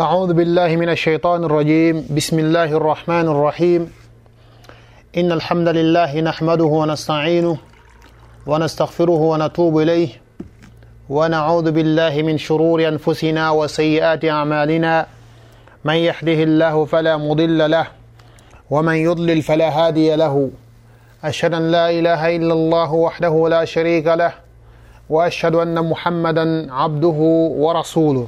أعوذ 0.00 0.32
بالله 0.34 0.66
من 0.76 0.88
الشيطان 0.88 1.44
الرجيم 1.44 2.06
بسم 2.16 2.38
الله 2.38 2.64
الرحمن 2.64 3.28
الرحيم 3.30 3.90
إن 5.16 5.32
الحمد 5.32 5.68
لله 5.68 6.20
نحمده 6.20 6.64
ونستعينه 6.64 7.56
ونستغفره 8.46 9.10
ونتوب 9.30 9.78
إليه 9.78 10.08
ونعوذ 11.10 11.70
بالله 11.70 12.22
من 12.22 12.38
شرور 12.38 12.88
أنفسنا 12.88 13.50
وسيئات 13.50 14.24
أعمالنا 14.24 15.06
من 15.84 15.94
يحده 15.94 16.32
الله 16.42 16.84
فلا 16.84 17.16
مضل 17.16 17.70
له 17.70 17.86
ومن 18.70 18.94
يضلل 18.94 19.42
فلا 19.42 19.68
هادي 19.68 20.14
له 20.16 20.50
أشهد 21.24 21.54
أن 21.54 21.70
لا 21.70 21.90
إله 21.90 22.36
إلا 22.36 22.52
الله 22.52 22.92
وحده 22.92 23.48
لا 23.48 23.64
شريك 23.64 24.06
له 24.06 24.32
وأشهد 25.10 25.54
أن 25.54 25.88
محمدا 25.90 26.72
عبده 26.74 27.16
ورسوله 27.62 28.26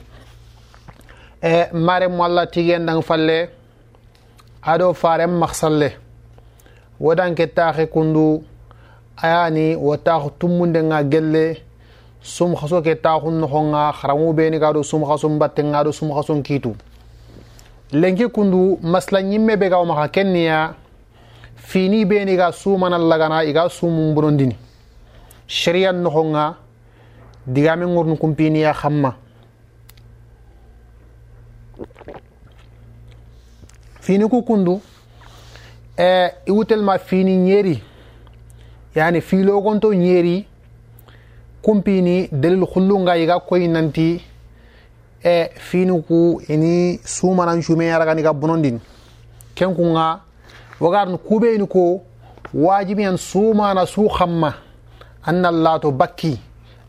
e 1.43 1.67
mare 1.73 2.09
mo 2.09 2.25
allah 2.25 2.47
tigen 2.47 2.87
dang 2.87 3.03
falle 3.03 3.51
aɗo 4.63 4.95
faren 4.95 5.29
maksalle 5.31 5.97
wodanke 7.01 7.47
taxe 7.55 7.87
kundu 7.93 8.43
ayani 9.23 9.77
wo 9.77 9.97
taxu 9.97 10.31
tummundenga 10.39 11.03
gelle 11.05 11.59
sum 12.23 12.57
xaso 12.57 12.81
ke 12.83 12.95
taxun 13.03 13.39
noxonga 13.41 13.93
xaramu 14.01 14.33
beni 14.33 14.59
gaɗo 14.59 14.83
sum 14.85 15.05
xasun 15.05 15.37
battenga 15.39 15.85
ɗo 15.85 15.93
sum 15.93 16.09
xasun 16.15 16.41
kiitu 16.43 16.75
lenki 17.93 18.29
kundu 18.31 18.79
masla 18.83 19.21
ñimme 19.23 19.57
be 19.59 19.69
gawo 19.69 19.85
maxa 19.85 20.09
kenniya 20.09 20.75
fini 21.57 22.05
beeni 22.07 22.37
ga 22.37 22.51
sumana 22.53 22.99
lagana 22.99 23.45
iga 23.45 23.69
sumum 23.69 24.15
bonondini 24.15 24.57
sharia 25.47 25.93
noxonga 25.93 26.57
digame 27.47 27.85
ngornu 27.87 28.17
kumpiniya 28.17 28.73
xamma 28.73 29.17
fini 34.07 34.29
ku 34.29 34.43
kundu 34.43 34.81
e 35.99 36.29
iwutelma 36.47 36.99
fini 36.99 37.37
ñeeri 37.37 37.83
yani 38.95 39.21
fiilogonto 39.21 39.91
ñeeri 39.93 40.47
kumpini 41.63 42.29
dalil 42.31 42.63
xullunga 42.73 43.17
yiga 43.19 43.41
koy 43.41 43.67
nanti 43.67 44.23
e 45.25 45.49
fini 45.57 46.03
ku 46.07 46.41
ini 46.49 47.01
sumanan 47.05 47.61
cumeyaragani 47.63 48.23
ga 48.23 48.33
bonondin 48.33 48.79
ken 49.57 49.75
kunga 49.75 50.21
wagarin 50.81 51.19
kuɓeni 51.19 51.67
ko 51.67 52.03
wajibiyan 52.55 53.17
sumana 53.17 53.87
su 53.87 54.07
xamma 54.09 54.55
an 55.27 55.33
nan 55.43 55.55
lato 55.65 55.91
bakki 55.91 56.39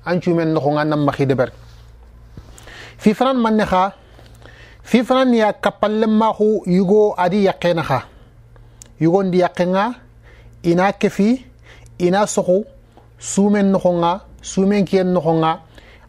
an 0.06 0.20
cumen 0.22 0.54
noxonga 0.54 0.84
nan 0.86 1.00
maxi 1.04 1.26
deber 1.26 1.50
fi 3.00 3.14
fanan 3.16 3.42
man 3.42 3.56
ne 3.58 3.66
xa 3.66 3.94
fifananiya 4.88 5.52
kapallenmahu 5.60 6.64
yugo 6.64 7.12
adi 7.20 7.44
yakena 7.46 7.82
ha 7.84 8.08
yugondi 9.00 9.40
yakenga 9.44 9.96
ina 10.64 10.94
kefi 10.96 11.46
ina 11.98 12.24
soku 12.28 12.64
sumen 13.20 13.66
nohonga 13.76 14.22
sumen 14.42 14.86
kiyen 14.88 15.08
nohonga 15.12 15.60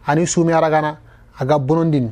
ani 0.07 0.23
sume 0.27 0.55
aragana 0.55 0.95
aga 1.39 1.59
bonondin 1.59 2.07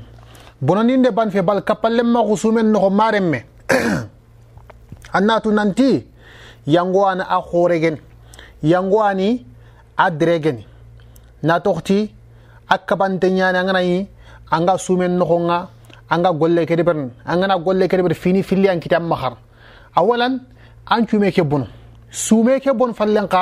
bonondin 0.61 1.01
de 1.07 1.09
banfe 1.11 1.39
bal 1.41 1.61
kapallenmahu 1.63 2.35
sumen 2.37 2.65
noho 2.67 2.89
maremme 2.91 3.45
annatu 5.15 5.51
nanti 5.55 6.03
yango 6.67 7.07
an 7.07 7.21
a 7.23 7.39
horegen 7.39 7.95
yango 8.61 8.99
ani 9.07 9.39
a 9.97 10.11
diregen 10.11 10.63
natoxti 11.43 12.11
a 12.67 12.77
kabante 12.77 13.29
ñani 13.31 13.57
a 13.57 13.63
ngana 13.63 13.81
yi 13.81 14.07
anga 14.51 14.75
sumen 14.77 15.11
noxonga 15.17 15.69
anga 16.09 16.31
golle 16.31 16.65
ke 16.65 16.75
deber 16.79 16.97
angana 17.27 17.57
golle 17.59 17.87
ke 17.87 17.95
deber 17.99 18.13
fini 18.15 18.43
filli 18.43 18.67
an 18.69 18.79
kitam 18.79 19.03
mahar 19.11 19.33
awalan 19.95 20.39
an 20.89 21.01
cume 21.07 21.31
ke 21.31 21.43
bon 21.43 21.67
sume 22.09 22.59
ke 22.63 22.71
bon 22.79 22.93
fallenka 22.93 23.41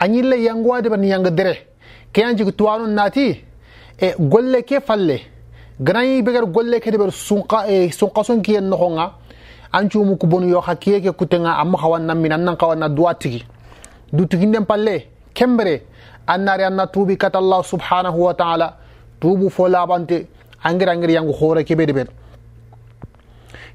anyille 0.00 0.36
yangwa 0.46 0.82
deber 0.82 0.98
ni 0.98 1.08
yanga 1.10 1.30
dere 1.30 1.54
ke 2.12 2.22
anji 2.26 2.44
tuwanu 2.52 2.86
nati 2.86 3.26
e 4.06 4.12
golle 4.18 4.60
ke 4.68 4.80
falle 4.86 5.16
ganayi 5.80 6.22
begar 6.22 6.44
golle 6.46 6.78
ke 6.80 6.92
deber 6.92 7.10
sunqa 7.10 7.64
e 7.68 7.88
sunqa 8.00 8.24
son 8.24 8.42
kiyen 8.42 8.64
nohonga 8.68 9.06
an 9.72 9.88
cumu 9.88 10.18
ku 10.18 10.26
bon 10.26 10.44
yo 10.52 10.60
hakiye 10.60 11.00
ke 11.00 11.12
kutenga 11.16 11.56
amma 11.62 11.78
hawan 11.82 12.04
nan 12.10 12.18
minan 12.20 12.44
nan 12.48 12.56
kawana 12.56 12.88
duwatigi 12.88 13.42
dutiginden 14.12 14.64
palle 14.66 14.96
kembere 15.34 15.74
annari 16.34 16.64
anna 16.70 16.86
tubi 16.86 17.16
kata 17.16 17.38
allah 17.42 17.60
subhanahu 17.72 18.18
wa 18.26 18.34
ta'ala 18.40 18.68
tubu 19.20 19.48
fo 19.56 19.66
labante 19.74 20.18
angir 20.64 20.88
angir 20.88 21.10
yangu 21.12 21.32
khore 21.36 21.62
kebe 21.62 21.84
deben 21.86 22.08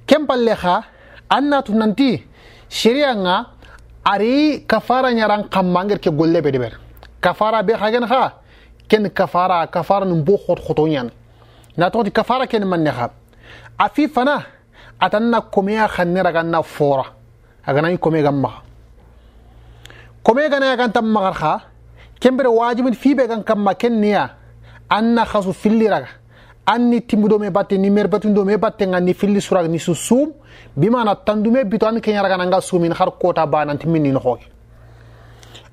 kempal 0.09 0.41
palle 0.50 0.81
anna 1.29 1.61
tu 1.61 1.72
nanti 1.73 2.23
sheria 2.69 3.13
nga 3.16 3.35
ari 4.03 4.66
kafara 4.66 5.13
nyaran 5.13 5.44
kamangir 5.47 5.99
ke 5.99 6.09
golle 6.09 6.41
be 6.41 6.51
deben 6.51 6.73
kafara 7.22 7.63
be 7.63 7.73
khagen 7.73 8.03
kha 8.09 8.33
ken 8.89 9.09
kafara 9.09 9.67
kafara 9.67 10.05
num 10.05 10.23
bo 10.23 10.38
khot 10.38 10.59
khoto 10.59 10.88
nyan 10.88 11.11
na 11.78 11.89
to 11.91 12.03
kafara 12.09 12.47
ken 12.49 12.66
man 12.67 12.83
ne 12.83 12.89
kha 12.91 13.09
afi 13.78 14.09
atanna 15.01 15.41
komea 15.41 15.88
khannira 15.88 16.33
ganna 16.33 16.63
fora 16.63 17.05
agana 17.66 17.95
komea 17.97 18.23
gamma 18.23 18.49
komea 20.25 20.49
gana 20.49 20.66
ya 20.66 20.75
ganta 20.75 21.01
magar 21.01 21.33
kha 21.33 21.59
kembere 22.19 22.47
wajibin 22.49 22.94
fibe 22.94 23.28
gan 23.29 23.44
kamma 23.44 23.75
ken 23.75 24.01
niya 24.01 24.29
anna 24.89 25.23
khasu 25.25 25.53
filliraga 25.53 26.17
anni 26.69 27.02
timmiɗome 27.02 27.50
batte 27.52 27.74
ni 27.78 27.90
merbatinɗome 27.90 28.57
batte 28.57 28.84
ngani 28.85 29.13
filli 29.13 29.41
surag 29.41 29.68
ni 29.69 29.80
susum 29.80 30.30
bimana 30.78 31.16
tandume 31.16 31.63
bito 31.66 31.85
an 31.88 31.96
ngal 31.97 32.62
sumin 32.62 32.91
har 32.94 33.12
kota 33.19 33.46
bana 33.46 33.72
anti 33.72 33.88
minni 33.88 34.12
noxoge 34.12 34.46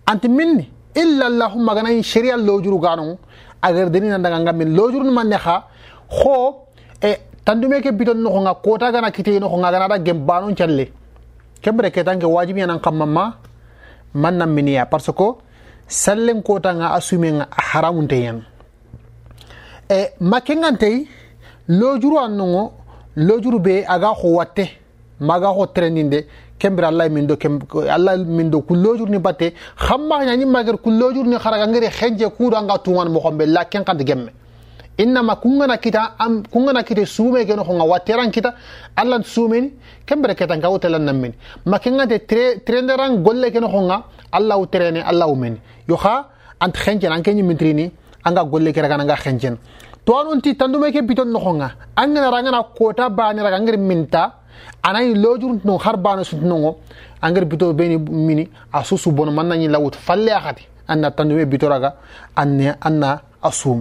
anti 0.07 0.29
minni 0.29 0.65
illa 0.95 1.27
allahumma 1.27 1.75
ganayi 1.75 2.03
sharia 2.03 2.37
lojuru 2.37 2.79
ganon 2.81 3.19
agardeni 3.63 4.09
nandaganga 4.09 4.53
lojuru 4.53 5.05
man 5.05 5.15
manne 5.15 5.37
xa 5.39 5.57
xo 6.19 6.65
e 7.03 7.13
tandume 7.45 7.83
ke 7.83 7.93
biton 7.93 8.15
noxonga 8.25 8.55
kota 8.65 8.91
gana 8.93 9.11
kitei 9.11 9.39
noxonga 9.41 9.71
ganada 9.73 9.99
gem 10.05 10.25
banon 10.27 10.55
calle 10.55 10.93
kebre 11.63 11.91
ketanke 11.91 12.25
kam 12.85 12.97
mamma 12.97 13.35
man 14.15 14.33
nam 14.39 14.51
minia 14.55 14.75
ya. 14.81 14.87
parce 14.87 15.13
que 15.13 15.25
sallen 15.87 16.41
kotanga 16.43 16.95
a 16.97 17.01
sumenga 17.01 17.47
a 17.53 18.47
e 19.91 20.07
makke 20.21 20.55
ngantey 20.57 21.07
lojuru 21.69 22.19
an 22.19 22.31
nongo 22.37 22.73
lojuru 23.17 23.59
be 23.63 23.85
aga 23.87 24.09
ho 24.09 24.33
watte 24.35 24.67
maga 25.21 25.49
ho 25.49 25.67
treninde 25.67 26.27
kembira 26.59 26.89
allah 26.89 27.09
min 27.09 27.27
do 27.27 27.37
kem 27.37 27.59
allah 27.91 28.17
min 28.19 28.51
do 28.51 28.63
kullojur 28.63 29.09
ni 29.09 29.19
batte 29.19 29.55
xamma 29.79 30.25
nyani 30.27 30.45
magar 30.45 30.77
kullojur 30.79 31.25
ni 31.27 31.37
xaraga 31.39 31.67
ngere 31.67 31.91
xenje 31.91 32.29
kudo 32.37 32.57
anga 32.57 32.79
tuwan 32.79 33.09
mo 33.13 33.21
xombe 33.21 33.43
la 33.47 33.65
ken 33.67 33.85
xad 33.85 34.03
gemme 34.05 34.31
innama 34.99 35.37
kungana 35.37 35.77
kita 35.79 36.17
am 36.19 36.43
kungana 36.51 36.83
kita 36.83 37.07
suume 37.07 37.47
geno 37.47 37.63
xonga 37.63 37.85
watteran 37.85 38.31
kita 38.33 38.55
allah 38.97 39.21
suumeni 39.23 39.71
kembere 40.05 40.35
ketan 40.35 40.59
ka 40.61 40.69
wutelan 40.69 41.03
nan 41.05 41.21
meni 41.21 41.35
ma 41.67 41.79
ke 41.79 41.91
ngante 41.91 42.27
trenderan 42.67 43.23
golle 43.23 43.53
geno 43.53 43.69
nga 43.69 44.03
allah 44.33 44.57
wu 44.59 44.67
terene 44.67 45.03
allah 45.07 45.27
wu 45.29 45.37
meni 45.37 45.61
yo 45.89 45.97
kha 45.97 46.27
ant 46.59 46.73
xenjen 46.77 47.13
an 47.13 47.23
ke 47.23 47.31
ñimmitrini 47.31 47.91
anga 48.27 48.43
golle 48.51 48.71
kera 48.75 48.89
kana 48.91 49.05
nga 49.07 49.17
khenjen 49.23 49.55
to 50.07 50.13
anun 50.21 50.41
ti 50.45 50.51
tandume 50.61 50.89
ke 50.95 51.01
biton 51.09 51.27
no 51.35 51.39
khonga 51.45 51.69
angana 52.03 52.29
rangana 52.35 52.61
kota 52.79 53.05
bani 53.19 53.41
raga 53.47 53.59
ngir 53.63 53.77
minta 53.89 54.23
anani 54.89 55.15
lojur 55.23 55.53
no 55.69 55.75
har 55.85 55.97
bana 56.05 56.23
sun 56.29 56.41
no 56.51 56.57
angir 57.27 57.45
bito 57.51 57.67
beni 57.79 57.97
mini 58.29 58.45
asusu 58.79 59.09
bon 59.17 59.29
man 59.37 59.47
nani 59.51 59.67
lawut 59.75 59.95
falle 60.07 60.31
akati 60.41 60.65
anna 60.93 61.09
me 61.39 61.45
bitoraga 61.53 61.91
anne 62.43 62.69
anna 62.89 63.11
asum 63.49 63.81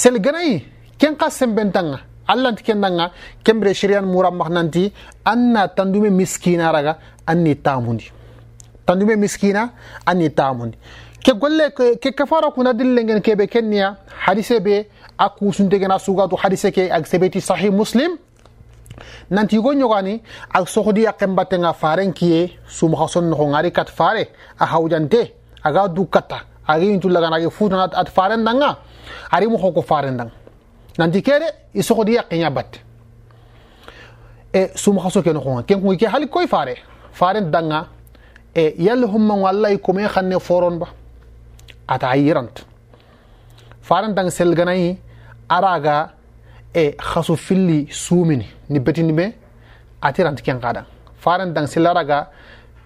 sel 0.00 0.16
ganai 0.24 0.52
ken 1.00 1.12
bentanga 1.14 1.30
sembentanga 1.38 1.98
allanti 2.32 2.62
kendanga 2.68 3.04
kembre 3.44 3.70
shirian 3.80 4.06
muram 4.12 4.34
mahnanti 4.40 4.84
anna 5.32 5.62
me 6.02 6.08
miskina 6.20 6.66
raga 6.76 6.92
anni 7.30 7.52
tamundi 7.66 8.06
me 9.10 9.14
miskina 9.24 9.62
anni 10.10 10.28
tamundi 10.38 10.76
كقول 11.24 11.58
لك 11.58 11.74
ككفارة 11.98 12.48
كنا 12.48 12.72
دلنا 12.72 13.00
إن 13.00 13.18
كبي 13.18 13.46
كنيا 13.48 13.96
حديث 14.20 14.52
بي 14.60 14.84
أكو 15.20 15.52
سنتين 15.56 15.92
أسوغا 15.92 16.26
دو 16.26 16.36
حديث 16.36 16.66
كي 16.66 16.92
أكسبتي 16.96 17.40
صحيح 17.40 17.72
مسلم 17.72 18.18
نانتي 19.30 19.56
يقول 19.56 19.80
يقاني 19.80 20.22
أكسوخدي 20.54 21.08
أقم 21.08 21.32
باتنا 21.34 21.72
فارن 21.72 22.12
كي 22.12 22.58
سو 22.68 22.88
محسن 22.92 23.30
نخونغاري 23.30 23.70
كات 23.70 23.88
فاري 23.88 24.26
أهو 24.62 24.88
جانتي 24.88 25.32
أغا 25.66 25.86
دو 25.86 26.04
كتا 26.04 26.40
أغي 26.70 26.94
انتو 26.94 27.08
لغان 27.08 27.32
أغي 27.32 27.50
فوتنا 27.50 27.88
أت 28.00 28.08
فارن 28.08 28.44
دنغا 28.44 28.76
أري 29.34 29.46
مخوكو 29.46 29.80
فارن 29.80 30.16
دن 30.20 30.28
نانتي 30.98 31.20
كيري 31.20 31.48
يسوخدي 31.74 32.20
أقين 32.20 32.40
يبات 32.40 32.76
e 34.56 34.70
sum 34.78 34.96
khaso 35.02 35.20
ken 35.26 35.34
khonga 35.42 35.62
ken 35.66 35.80
ko 35.82 35.90
ke 35.98 36.06
hal 36.06 36.24
koy 36.34 36.46
fare 36.46 36.74
fare 37.10 37.40
danga 37.54 37.80
e 38.54 38.64
yalla 38.86 39.06
humma 39.12 39.34
wallahi 39.44 39.78
kume 39.84 40.04
khanne 40.14 40.38
foron 40.48 40.78
ba 40.82 40.86
ata 41.88 42.16
yirant 42.16 42.64
farantang 43.84 44.30
selganayi 44.32 44.98
araga 45.48 46.10
e 46.74 46.96
khasu 46.98 47.36
filli 47.36 47.88
suumini 47.90 48.46
ni 48.70 48.78
betini 48.80 49.12
ɓe 49.12 49.32
atirant 50.02 50.40
ken 50.42 50.60
kaɗan 50.60 50.84
farantang 51.20 51.66
selaraga 51.66 52.28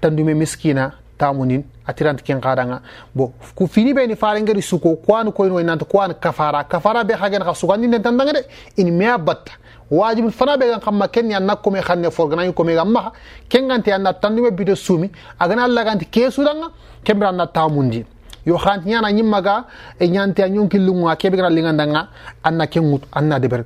tandume 0.01 0.35
miskina 0.35 0.93
tamunin 1.19 1.63
atirant 1.87 2.21
ken 2.25 2.41
kaɗanga 2.41 2.83
bo 3.15 3.33
ku 3.55 3.67
fini 3.69 3.93
ɓe 3.93 4.07
ni 4.09 4.15
farengeri 4.17 4.63
suko 4.63 4.97
kuan 4.97 5.31
koyno 5.33 5.63
nanta 5.63 5.85
kuan 5.85 6.15
kafara 6.15 6.65
kafara 6.65 7.05
ɓe 7.05 7.15
hagen 7.15 7.43
xa 7.45 7.55
sugandinden 7.55 8.03
tandanga 8.03 8.33
de 8.33 8.43
ini 8.77 8.91
mea 8.91 9.17
batta 9.19 9.53
wajibi 9.91 10.31
fana 10.33 10.57
be 10.59 10.65
gan 10.69 10.81
kamma 10.81 11.09
ken 11.09 11.31
yanna 11.31 11.57
kome 11.57 11.81
xanne 11.81 12.11
forganañi 12.11 12.53
kome 12.53 12.75
gan 12.75 12.85
maxa 12.89 13.13
kengante 13.49 13.89
yanna 13.89 14.13
tandume 14.13 14.51
bito 14.51 14.75
suumi 14.75 15.11
agana 15.39 15.67
laganti 15.69 16.05
ke 16.07 16.31
sudanga 16.31 16.71
kembira 17.05 17.33
na 17.33 17.47
tamundi 17.47 18.05
yo 18.49 18.57
xanti 18.57 18.89
ñana 18.89 19.13
ñimmaga 19.13 19.65
e 20.01 20.09
ñante 20.09 20.41
a 20.43 20.49
ñonkillunga 20.49 21.17
keɓe 21.17 21.37
gara 21.37 21.51
lingandanga 21.51 22.09
anna 22.43 22.67
ke 22.67 22.81
ŋut 22.81 23.03
anna 23.13 23.39
deɓer 23.39 23.65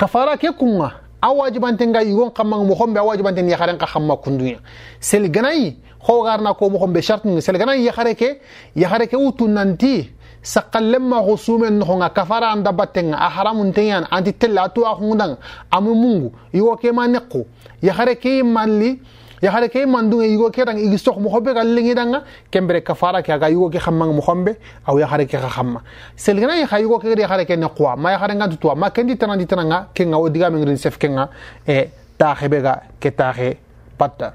kafara 0.00 0.36
ke 0.40 0.48
kunga 0.58 0.88
a 1.20 1.28
wajibante 1.32 1.82
nga 1.86 2.02
igon 2.02 2.32
xammaga 2.32 2.64
moxonɓe 2.64 2.98
a 3.00 3.04
wajibante 3.04 3.42
yaxaren 3.44 3.76
xa 3.78 3.86
xamma 3.86 4.16
kunduña 4.16 4.58
sel 5.00 5.28
ganayi 5.30 5.76
xoogarna 6.06 6.54
ko 6.54 6.70
moxonɓe 6.70 7.00
chartnga 7.02 7.40
sel 7.42 7.58
ganayi 7.58 7.84
yaxare 7.84 8.14
ke 8.16 8.40
yaxare 8.76 9.06
ke 9.06 9.16
wutu 9.16 9.46
nanti 9.48 10.08
sakkallenma 10.42 11.20
xo 11.26 11.36
sumen 11.36 11.76
noxonga 11.78 12.08
kafara 12.10 12.48
an 12.54 12.64
dabattenga 12.64 13.14
a 13.16 13.28
haramunteyan 13.28 14.06
anti 14.10 14.32
telle 14.32 14.58
a 14.60 14.68
tuwa 14.70 14.96
xungudanga 14.96 15.36
amu 15.70 15.94
mungu 15.94 16.32
iwo 16.54 16.74
ke 16.76 16.90
ma 16.92 17.06
nequ 17.08 17.44
yaxare 17.82 18.16
ke 18.16 18.28
yi 18.38 18.42
manli 18.42 18.98
yahare 19.42 19.68
ke 19.68 19.82
mandunge 19.84 20.30
yugo 20.30 20.50
ke 20.50 20.64
tang 20.64 20.78
igi 20.78 20.96
sok 20.98 21.18
mohobe 21.18 21.52
gallengi 21.54 21.94
danga 21.94 22.22
kembere 22.50 22.80
kafara 22.80 23.22
ke 23.22 23.30
aga 23.32 23.50
yugo 23.50 23.70
ke 23.74 23.78
khammang 23.82 24.14
mohombe 24.14 24.54
aw 24.86 24.96
yahare 24.98 25.26
ke 25.26 25.36
khamma 25.36 25.82
selgana 26.16 26.56
ya 26.62 26.78
yugo 26.78 26.98
ke 27.00 27.18
yahare 27.18 27.44
ke 27.46 27.56
ne 27.56 27.66
qwa 27.66 27.96
ma 27.96 28.12
yahare 28.14 28.34
ngantu 28.34 28.56
twa 28.56 28.74
ma 28.74 28.90
kendi 28.90 29.18
tanandi 29.18 29.46
tananga 29.46 29.88
ke 29.92 30.06
nga 30.06 30.18
odiga 30.18 30.50
mengrin 30.50 30.76
sef 30.78 30.96
ke 30.98 31.08
nga 31.10 31.28
e 31.66 31.90
taxe 32.18 32.48
bega 32.48 32.82
ke 33.00 33.10
taxe 33.10 33.56
patta 33.98 34.32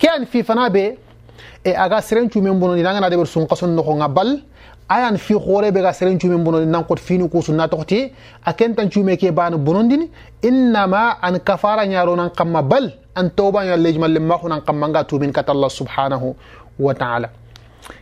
كان 0.00 0.24
في 0.24 0.42
فنابه 0.42 0.96
e 1.64 1.72
aga 1.76 2.00
seren 2.00 2.28
cumen 2.28 2.58
bononi 2.60 2.82
nangana 2.82 3.10
deɓer 3.10 3.26
sun 3.26 3.46
no 3.74 3.82
nga 3.94 4.08
bal 4.08 4.40
ayan 4.88 5.16
fi 5.18 5.34
khore 5.34 5.70
be 5.72 5.80
ga 5.82 5.92
seren 5.92 6.18
cumen 6.18 6.44
bononi 6.44 6.66
nankot 6.66 6.98
fini 6.98 7.28
kusu 7.28 7.52
na 7.52 7.68
toxti 7.68 8.12
aken 8.44 8.74
tan 8.74 8.88
cume 8.90 9.16
ke 9.18 9.30
bani 9.32 9.56
bonondini 9.56 10.10
ma 10.88 11.16
an 11.22 11.38
kafara 11.44 11.86
nyaro 11.86 12.16
nan 12.16 12.30
kamma 12.36 12.62
bal 12.62 12.90
an 13.14 13.28
toba 13.30 13.64
ya 13.64 13.76
tawbaña 13.76 13.76
lejmalle 13.82 14.18
maxunan 14.18 14.60
kammanga 14.60 15.04
tumin 15.04 15.32
allah 15.46 15.68
subhanahu 15.70 16.34
wa 16.78 16.94
taala 16.94 17.30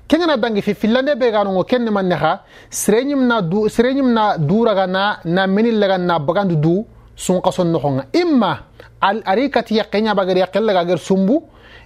kengana 0.09 0.37
dangi 0.37 0.63
fi 0.63 0.75
fillande 0.75 1.17
be 1.19 1.31
ga 1.31 1.45
no 1.45 1.63
kenne 1.65 1.91
man 1.91 2.07
nexa 2.09 2.43
serenim 2.71 3.27
na 3.27 3.41
du 3.43 3.69
serenim 3.69 4.13
na 4.13 4.37
duraga 4.39 4.87
na 4.87 5.19
na 5.25 5.47
menil 5.47 5.81
ga 5.81 5.99
na 5.99 6.19
bagandu 6.19 6.57
du 6.57 6.85
sun 7.17 7.41
qason 7.41 7.65
no 7.73 7.79
nga 7.81 8.05
imma 8.15 8.59
al 9.01 9.23
ari 9.27 9.51
kati 9.51 9.75
yaqe 9.79 10.01
ñabagari 10.01 10.43
ga 10.75 10.85
ger 10.85 10.99
sumbu 10.99 11.43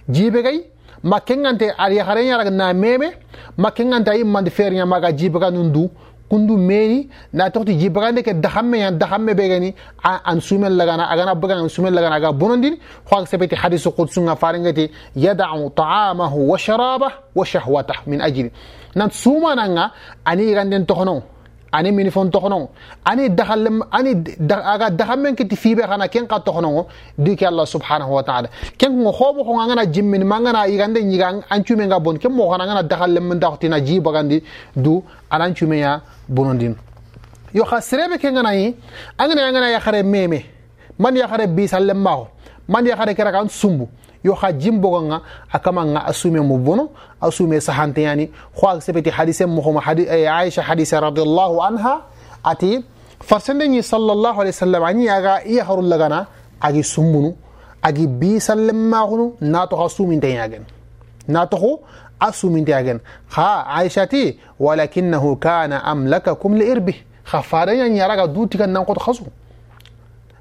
jibe 0.09 0.43
gay 0.43 0.67
ma 1.03 1.19
kengante 1.19 1.67
ari 1.77 1.99
harenya 1.99 2.49
na 2.49 2.73
meme 2.73 3.11
ma 3.59 3.69
kengante 3.75 4.07
ay 4.09 4.23
mande 4.23 4.49
fernya 4.49 4.85
maga 4.87 5.11
jibra 5.11 5.51
nundu 5.51 5.91
kundu 6.31 6.55
meni 6.55 7.09
na 7.35 7.51
tokti 7.51 7.75
jibrande 7.77 8.23
ke 8.23 8.31
dahamme 8.39 8.75
yan 8.79 8.95
dahamme 8.97 9.35
begani 9.35 9.75
an 10.03 10.39
sumel 10.39 10.71
lagana 10.77 11.09
agana 11.11 11.35
bagan 11.35 11.65
an 11.65 11.69
sumel 11.69 11.91
lagana 11.93 12.15
aga 12.17 12.31
bonondin 12.31 12.77
khwag 13.07 13.27
sabiti 13.27 13.55
hadisu 13.55 13.91
qudsu 13.91 14.21
nga 14.23 14.35
faringati 14.39 14.89
yad'u 15.15 15.69
ta'amahu 15.75 16.39
wa 16.49 16.57
sharabahu 16.57 17.35
wa 17.35 17.43
shahwatahu 17.45 18.03
min 18.07 18.21
ajli 18.23 18.49
nan 18.95 19.11
suma 19.11 19.53
nanga 19.55 19.91
ani 20.23 20.53
ganden 20.55 20.87
tohono 20.87 21.32
ani 21.73 21.91
mini 21.91 22.11
fon 22.11 22.27
toxono 22.31 22.69
ani 23.03 23.29
daxal 23.29 23.65
ani 23.91 24.11
aga 24.73 24.87
daxal 24.91 25.19
men 25.19 25.35
kiti 25.35 25.55
fibe 25.55 25.81
xana 25.81 26.07
ken 26.07 26.27
ka 26.27 26.39
toxono 26.45 26.85
di 27.17 27.35
ke 27.35 27.43
allah 27.47 27.65
subhanahu 27.65 28.11
wa 28.13 28.21
ta'ala 28.23 28.47
ken 28.77 28.91
ngo 29.01 29.11
xobo 29.11 29.43
ko 29.43 29.51
ngana 29.57 29.85
jimmin 29.91 30.21
mangana 30.23 30.67
igande 30.67 30.99
nyigang 31.03 31.41
an 31.49 31.61
cume 31.63 31.85
nga 31.89 31.99
bon 31.99 32.17
ken 32.19 32.31
mo 32.31 32.47
xana 32.51 32.65
ngana 32.65 32.83
daxal 32.83 33.19
men 33.19 33.39
daxtina 33.39 33.83
ji 33.83 33.99
bagandi 33.99 34.43
du 34.75 35.01
anan 35.31 35.53
cume 35.55 35.79
ya 35.79 36.01
bonondin 36.29 36.75
yo 37.53 37.65
xa 37.65 37.81
serebe 37.81 38.17
ke 38.21 38.29
ngana 38.31 38.53
yi 38.53 38.75
angana 39.17 39.51
ngana 39.51 39.69
ya 39.71 39.79
xare 39.79 40.03
meme 40.03 40.45
man 40.99 41.15
ya 41.15 41.27
xare 41.27 41.47
bisal 41.47 41.83
lemma 41.87 42.15
man 42.69 42.85
ya 42.85 42.95
xare 42.95 43.15
kera 43.15 43.31
kan 43.31 43.49
sumbu 43.49 43.89
yo 44.23 44.35
xa 44.35 44.51
jimbogonga 44.57 45.21
a 45.51 45.59
kamanga 45.59 46.03
a 46.05 46.13
sume 46.13 46.39
mo 46.39 46.57
bono 46.57 46.91
a 47.21 47.29
sume 47.31 47.59
sahanteyani 47.61 48.29
xo 48.55 48.67
ag 48.67 48.79
sebeti 48.79 49.09
hadise 49.11 49.41
moxoma 49.45 49.81
aicha 49.85 50.61
hadise 50.63 50.93
radiallahu 50.99 51.61
anha 51.63 52.01
ati 52.43 52.83
ñi 53.69 53.83
sallallahu 53.83 54.41
alayhi 54.41 54.55
wa 54.55 54.61
sallam 54.63 54.83
añi 54.83 55.09
aga 55.09 55.43
i 55.45 55.59
lagana 55.81 56.27
agi 56.61 56.83
sumbunu 56.83 57.35
agi 57.81 58.07
bi 58.07 58.39
sallemmaxunu 58.39 59.33
natoxa 59.41 59.89
suminteñagen 59.97 60.63
natoxu 61.27 61.79
a 62.19 62.31
suminteyagen 62.31 62.99
xa 63.35 63.65
aicha 63.75 64.07
ti 64.07 64.39
walakinahu 64.59 65.35
kana 65.37 65.77
amlakakum 65.85 66.55
li 66.55 66.65
irbi 66.71 66.93
xa 67.29 67.41
fareña 67.41 67.89
ñaraga 67.89 68.27
dutigan 68.27 68.67
nanqot 68.71 68.99
xasu 69.05 69.23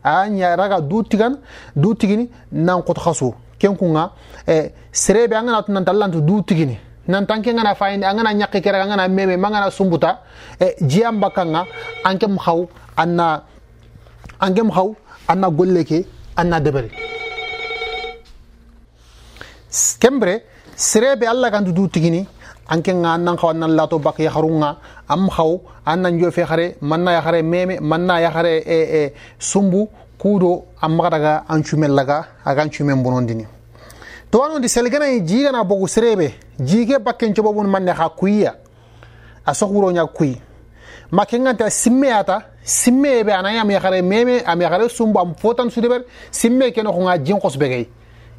a 0.04 0.28
ñaraga 0.28 0.80
dutigan 0.80 1.34
dutigini 1.76 2.30
nanqot 2.52 2.98
xasu 2.98 3.34
ken 3.62 3.78
kunga 3.78 4.10
eh, 4.46 4.74
serebe 4.90 5.38
an 5.38 5.46
gana 5.46 5.62
tu 5.62 5.70
nanta 5.70 5.92
allantu 5.94 6.18
du 6.20 6.42
tigini 6.42 6.74
nanta 7.08 7.32
anke 7.36 7.54
ngana 7.54 7.74
fayindi 7.78 8.04
an 8.04 8.16
gana 8.18 8.32
ñakki 8.34 8.60
kere 8.60 8.82
an 8.82 8.88
gana 8.90 9.06
meme 9.06 9.36
ma 9.38 9.50
gana 9.50 9.70
sumbuta 9.70 10.18
eh, 10.58 10.74
jiyan 10.82 11.20
bakkanga 11.20 11.64
anke 12.04 12.26
mu 12.26 12.38
xaw 12.42 12.66
anna 12.98 13.40
anke 14.40 14.62
mu 14.66 14.72
xaw 14.72 14.88
anna 15.28 15.48
golle 15.50 15.84
ke 15.86 16.02
anna 16.36 16.58
debere 16.58 16.90
kembre 20.02 20.42
serebe 20.74 21.26
alla 21.30 21.48
gantu 21.50 21.70
du 21.70 21.86
tigini 21.88 22.26
anke 22.66 22.90
nga 22.98 23.14
nan 23.16 23.38
xaw 23.38 23.52
nan 23.54 23.76
lato 23.78 24.00
bak 24.02 24.18
ya 24.18 24.30
xarunga 24.34 24.76
am 25.06 25.30
xaw 25.30 25.60
an 25.86 26.02
nan 26.02 26.18
jo 26.18 26.30
fe 26.34 26.42
xare 26.50 26.66
man 26.82 27.04
na 27.06 27.12
ya 27.14 27.22
xare 27.22 27.42
meme 27.46 27.78
man 27.80 28.06
na 28.10 28.18
ya 28.18 28.30
xare 28.34 28.64
e 28.66 28.78
eh, 28.78 28.86
e 28.98 29.02
eh, 29.06 29.08
sumbu 29.38 29.88
kuudo 30.22 30.66
an 30.80 30.90
magadaga 30.94 31.44
an 31.48 31.62
cumen 31.64 31.90
laga 31.90 32.26
agan 32.46 32.68
cumen 32.70 33.02
bonondini 33.02 33.44
towanundi 34.30 34.68
selganayi 34.68 35.20
jiigana 35.26 35.64
bogu 35.64 35.88
serebe 35.88 36.30
jiige 36.60 36.98
bakken 37.00 37.34
cobobun 37.34 37.66
manne 37.66 37.90
xa 37.94 38.08
kuyiya 38.16 38.54
a 39.46 39.52
soxwuroña 39.54 40.06
kuyi 40.14 40.40
ma 41.10 41.26
ke 41.26 41.34
nganta 41.38 41.68
simmeyata 41.70 42.38
simmeyebe 42.62 43.30
ana 43.34 43.48
am 43.60 43.70
yaxare 43.72 44.00
meme 44.02 44.42
am 44.46 44.62
yaxare 44.62 44.88
sumbu 44.90 45.18
am 45.20 45.34
fotan 45.34 45.70
sudeber 45.70 46.04
simme 46.30 46.70
ke 46.72 46.82
noxunga 46.84 47.18
jin 47.24 47.40
xosbegey 47.42 47.88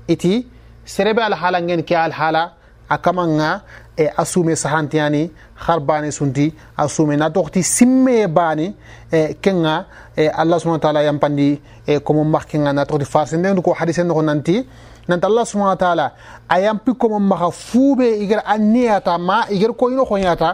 iti 0.07 0.47
serebe 0.85 1.19
alhalangen 1.23 1.83
ke 1.83 1.97
alhala 1.97 2.53
a 2.93 2.97
kama 2.97 3.27
nga 3.27 3.61
e 3.97 4.05
a 4.17 4.25
sume 4.25 4.55
sahantiyani 4.55 5.31
har 5.55 5.79
bane 5.79 6.11
sunti 6.11 6.53
a 6.77 6.87
sume 6.87 7.15
na 7.17 7.29
toxti 7.29 7.63
simmeye 7.63 8.27
bane 8.27 8.73
e 9.11 9.33
kenga 9.41 9.85
e 10.17 10.27
allah 10.27 10.59
subhana 10.59 10.79
taala 10.79 11.01
yampandi 11.03 11.61
e 11.87 11.99
komo 11.99 12.23
max 12.23 12.45
kenga 12.45 12.73
na 12.73 12.85
toxti 12.85 13.05
farsendendu 13.05 13.61
ko 13.61 13.73
hadise 13.73 13.99
noxo 14.03 14.21
nanti 14.21 14.65
nanta 15.07 15.27
allah 15.27 15.45
subhana 15.45 15.69
wa 15.69 15.75
taala 15.75 16.07
a 16.49 16.59
yampi 16.61 16.93
komo 16.95 17.19
maxa 17.19 17.51
fuube 17.51 18.05
igar 18.23 18.43
a 18.45 18.57
neyata 18.57 19.17
ma 19.17 19.45
igar 19.49 19.73
ko 19.73 19.89
ino 19.89 20.03
xoñata 20.05 20.49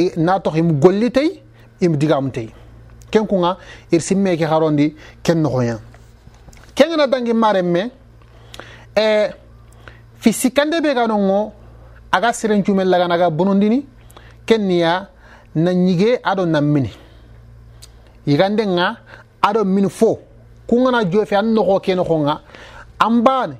e 0.00 0.12
na 0.16 0.38
tox 0.40 0.56
im 0.56 0.72
golli 0.82 1.10
tey 1.12 1.28
im 1.84 1.96
digam 2.00 2.26
tey 2.30 2.48
ken 3.10 3.26
kunga 3.26 3.56
ir 3.92 4.00
simme 4.00 4.36
ke 4.38 4.44
xarondi 4.50 4.86
ken 5.24 5.38
noxoña 5.44 5.76
kengena 6.76 7.06
dangi 7.12 7.32
maren 7.42 7.62
me 7.74 7.82
e 8.96 9.08
fi 10.20 10.30
sikkande 10.32 10.78
ɓe 10.84 10.94
ganongo 10.94 11.52
aga 12.12 12.32
serencumen 12.34 12.88
laganaga 12.90 13.30
bonondini 13.30 13.84
ken 14.46 14.66
niya 14.66 15.08
na 15.54 15.70
ɲige 15.72 16.20
ado 16.22 16.44
nan 16.46 16.64
mini 16.64 16.90
yiganden 18.26 18.76
ga 18.76 18.96
ado 19.42 19.64
mini 19.64 19.88
fo 19.88 20.18
kun 20.68 20.84
gana 20.84 21.04
jofe 21.10 21.32
an 21.36 21.54
nogo 21.54 21.80
ke 21.80 21.94
nogon 21.94 22.24
ga 22.24 22.40
an 22.98 23.22
bane 23.22 23.56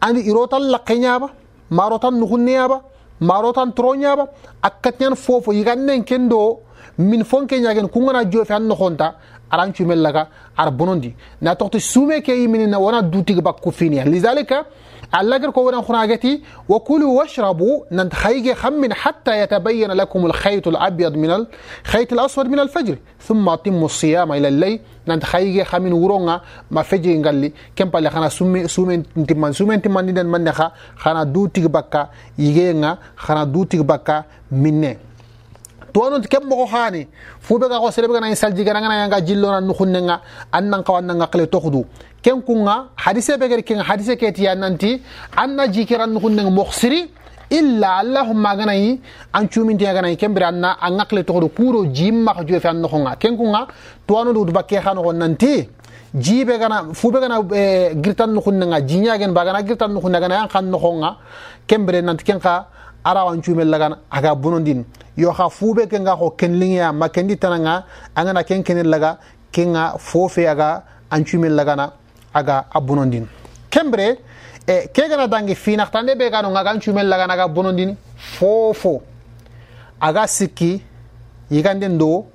ani 0.00 0.20
irotan 0.20 0.60
lakke 0.62 0.94
ɲaba 0.96 1.28
marotan 1.70 2.12
nugun 2.14 2.40
neyaba 2.44 2.80
marotan 3.20 3.72
toro 3.74 3.92
ɲaba 3.94 4.28
a 4.62 4.70
katiɲan 4.70 5.14
fofo 5.16 5.52
yiganden 5.52 6.04
ken 6.04 6.28
do 6.28 6.58
min 7.00 7.24
fonke 7.24 7.52
ñagen 7.60 7.88
kungona 7.88 8.24
jofe 8.32 8.50
an 8.54 8.60
noxonta 8.68 9.14
aran 9.50 9.72
cumel 9.72 9.98
laga 10.02 10.28
ar 10.56 10.70
bonondi 10.70 11.14
na 11.40 11.54
toxti 11.56 11.80
sume 11.80 12.20
ke 12.20 12.28
yiminina 12.32 12.78
wona 12.78 13.00
dutig 13.02 13.40
bakku 13.40 13.72
finiya 13.72 14.04
lidalika 14.04 14.64
اللقر 15.10 15.50
كونا 15.50 15.82
خناجتي 15.82 16.40
وكلوا 16.68 17.18
واشربوا 17.18 17.82
ننتخيج 17.92 18.52
خم 18.52 18.92
حتى 18.92 19.42
يتبين 19.42 19.90
لكم 19.92 20.26
الخيط 20.26 20.68
الأبيض 20.68 21.14
من 21.16 21.30
الخيط 21.30 22.12
الأسود 22.12 22.46
من 22.46 22.58
الفجر 22.60 22.96
ثم 23.18 23.48
أتموا 23.48 23.84
الصيام 23.84 24.32
إلى 24.32 24.48
الليل 24.48 24.80
ننتخيج 25.08 25.62
خم 25.62 25.92
ورونا 25.94 26.40
ما 26.70 26.82
فجر 26.82 27.10
قال 27.26 27.34
لي 27.34 27.52
كم 27.76 27.88
بالي 27.90 28.10
خنا 28.10 28.28
سومي 28.28 28.68
سومي 28.68 28.96
تمان 29.26 29.52
سومي 29.52 29.76
تمان 29.82 30.06
ندن 30.06 30.26
من 30.26 30.46
خنا 30.96 31.24
دو 31.24 31.46
تيك 31.46 31.66
بكا 31.66 32.10
يجينا 32.38 32.98
خنا 33.16 33.44
دو 33.44 33.64
تيك 33.64 33.80
بكا 33.80 34.24
منه 34.52 35.09
tuwanunti 35.92 36.28
ken 36.28 36.44
mogo 36.46 36.66
xaani 36.66 37.06
fu 37.40 37.58
be 37.58 37.68
ga 37.68 37.78
xo 37.80 37.90
sere 37.90 38.06
be 38.08 38.14
gana 38.14 38.34
salji 38.34 38.64
gana 38.64 38.80
ngana 38.80 38.94
yanga 39.02 39.20
jillona 39.24 39.60
nuxunnenga 39.60 40.20
an 40.52 40.62
nan 40.70 40.82
xawa 40.82 41.00
nanga 41.02 41.26
xile 41.32 41.46
toxudu 41.50 41.84
ken 42.22 42.42
kunga 42.42 42.88
hadise 42.96 43.38
be 43.38 43.48
geri 43.48 43.62
kenga 43.62 43.82
hadise 43.82 44.16
ketiya 44.16 44.54
nanti 44.54 45.00
an 45.36 45.56
na 45.56 45.66
jikiran 45.70 46.06
nuxunnenga 46.10 46.50
moxsiri 46.50 47.08
illa 47.50 47.98
allahumma 48.00 48.56
ganayi 48.56 49.00
an 49.32 49.46
cumintiya 49.48 49.94
ganayi 49.94 50.16
kem 50.16 50.34
biri 50.34 50.44
anna 50.44 50.76
an 50.80 50.96
ga 50.96 51.04
xile 51.08 51.24
toxudu 51.24 51.48
kuro 51.48 51.84
jimmaxa 51.92 52.44
juwe 52.44 52.60
fe 52.60 52.68
an 52.68 52.80
noxonga 52.82 53.16
ken 53.18 53.36
kunga 53.36 53.66
tuwanunti 54.06 54.40
udu 54.40 54.52
bakke 54.52 54.80
xanoxon 54.80 55.16
nanti 55.18 55.68
jibe 56.14 56.58
gana 56.58 56.94
fube 56.94 57.18
gana 57.20 57.38
eh, 57.54 57.94
girtan 57.94 58.34
jinya 58.86 59.18
gen 59.18 59.32
ba 59.32 59.44
gana 59.44 59.62
girtan 59.62 59.90
nuxunne 59.94 60.20
gana 60.20 60.34
yan 60.42 60.48
xan 60.48 60.62
noxonga 60.70 61.16
ken 61.66 61.84
bire 61.86 62.00
nanti 62.02 62.24
ken 62.24 62.38
arawan 63.04 63.40
cume 63.42 63.64
lagan 63.64 63.96
aga 64.10 64.34
bunundin 64.34 64.84
yo 65.16 65.32
xa 65.32 65.48
fuube 65.48 65.88
ke 65.88 65.98
nga 66.00 66.16
xo 66.16 66.30
kenlingeya 66.36 66.92
ma 66.92 67.08
kendi 67.08 67.36
tananga 67.36 67.84
a 68.14 68.24
ngana 68.24 68.44
ken 68.44 68.62
kene 68.62 68.82
laga 68.84 69.18
ke 69.52 69.64
nga 69.66 69.96
foofe 69.98 70.44
aga 70.48 70.84
an 71.10 71.24
cume 71.24 71.48
lagana 71.48 71.92
aga 72.34 72.66
a 72.72 72.80
bunundin 72.80 73.26
kembre 73.70 74.18
e 74.66 74.88
ke 74.92 75.08
gana 75.08 75.26
dangi 75.26 75.54
finaxtande 75.54 76.16
be 76.16 76.30
gano 76.30 76.50
nga 76.50 76.62
gan 76.64 76.80
cume 76.80 77.02
lagana 77.02 77.32
aga 77.34 77.48
bunundin 77.48 77.96
foofo 78.16 79.00
aga 80.00 80.26
sikki 80.26 80.82
yiganden 81.50 81.96
do 81.98 82.26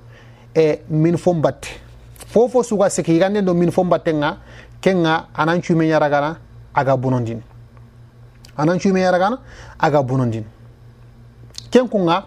e 0.54 0.80
min 0.90 1.16
fo 1.16 1.32
mbatte 1.34 1.68
foofo 2.26 2.62
suga 2.62 2.88
sikki 2.90 3.12
yiganden 3.12 3.44
do 3.44 3.54
min 3.54 3.70
fo 3.70 3.84
mbatten 3.84 4.20
ga 4.20 4.36
ken 4.80 5.02
ga 5.02 5.26
anan 5.34 5.62
cume 5.62 5.86
yaragana 5.86 6.36
aga 6.74 6.96
bunundin 6.96 7.40
anan 8.58 8.78
cume 8.78 9.00
yaragana 9.00 9.38
aga 9.78 10.02
bunundin 10.02 10.44
ken 11.70 11.88
kunga 11.88 12.26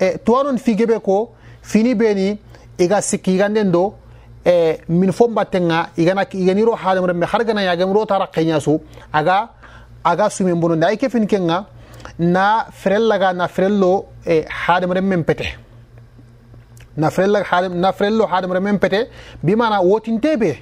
e 0.00 0.18
tuwanon 0.24 0.58
figebe 0.58 0.98
ko 1.02 1.30
fini 1.62 1.94
beni 1.94 2.38
iga 2.78 2.98
e 2.98 3.02
sikki 3.02 3.34
iganden 3.34 3.70
do 3.72 3.94
e 4.46 4.78
min 4.88 5.12
fo 5.12 5.28
mbattenga 5.28 5.90
igana 5.96 6.22
e 6.24 6.38
iganiro 6.42 6.72
e 6.72 6.76
halemre 6.76 7.12
me 7.14 7.26
har 7.26 7.44
gana 7.44 7.62
yagemro 7.62 8.04
tara 8.06 8.26
keñasu 8.32 8.80
aga 9.12 9.50
aga 10.04 10.28
sumen 10.30 10.60
bononde 10.60 10.84
ay 10.86 10.96
kefin 10.96 11.26
kenga 11.26 11.66
na 12.18 12.64
frellaga 12.72 13.32
na 13.32 13.48
frello 13.48 14.06
e 14.26 14.44
halemre 14.66 15.00
men 15.00 15.24
pete 15.24 15.56
na 16.96 17.10
frella 17.10 17.42
na 17.68 17.92
frello 17.92 18.26
halemre 18.26 18.60
men 18.60 18.78
pete 18.78 19.08
bimana 19.42 19.80
wotintebe 19.82 20.56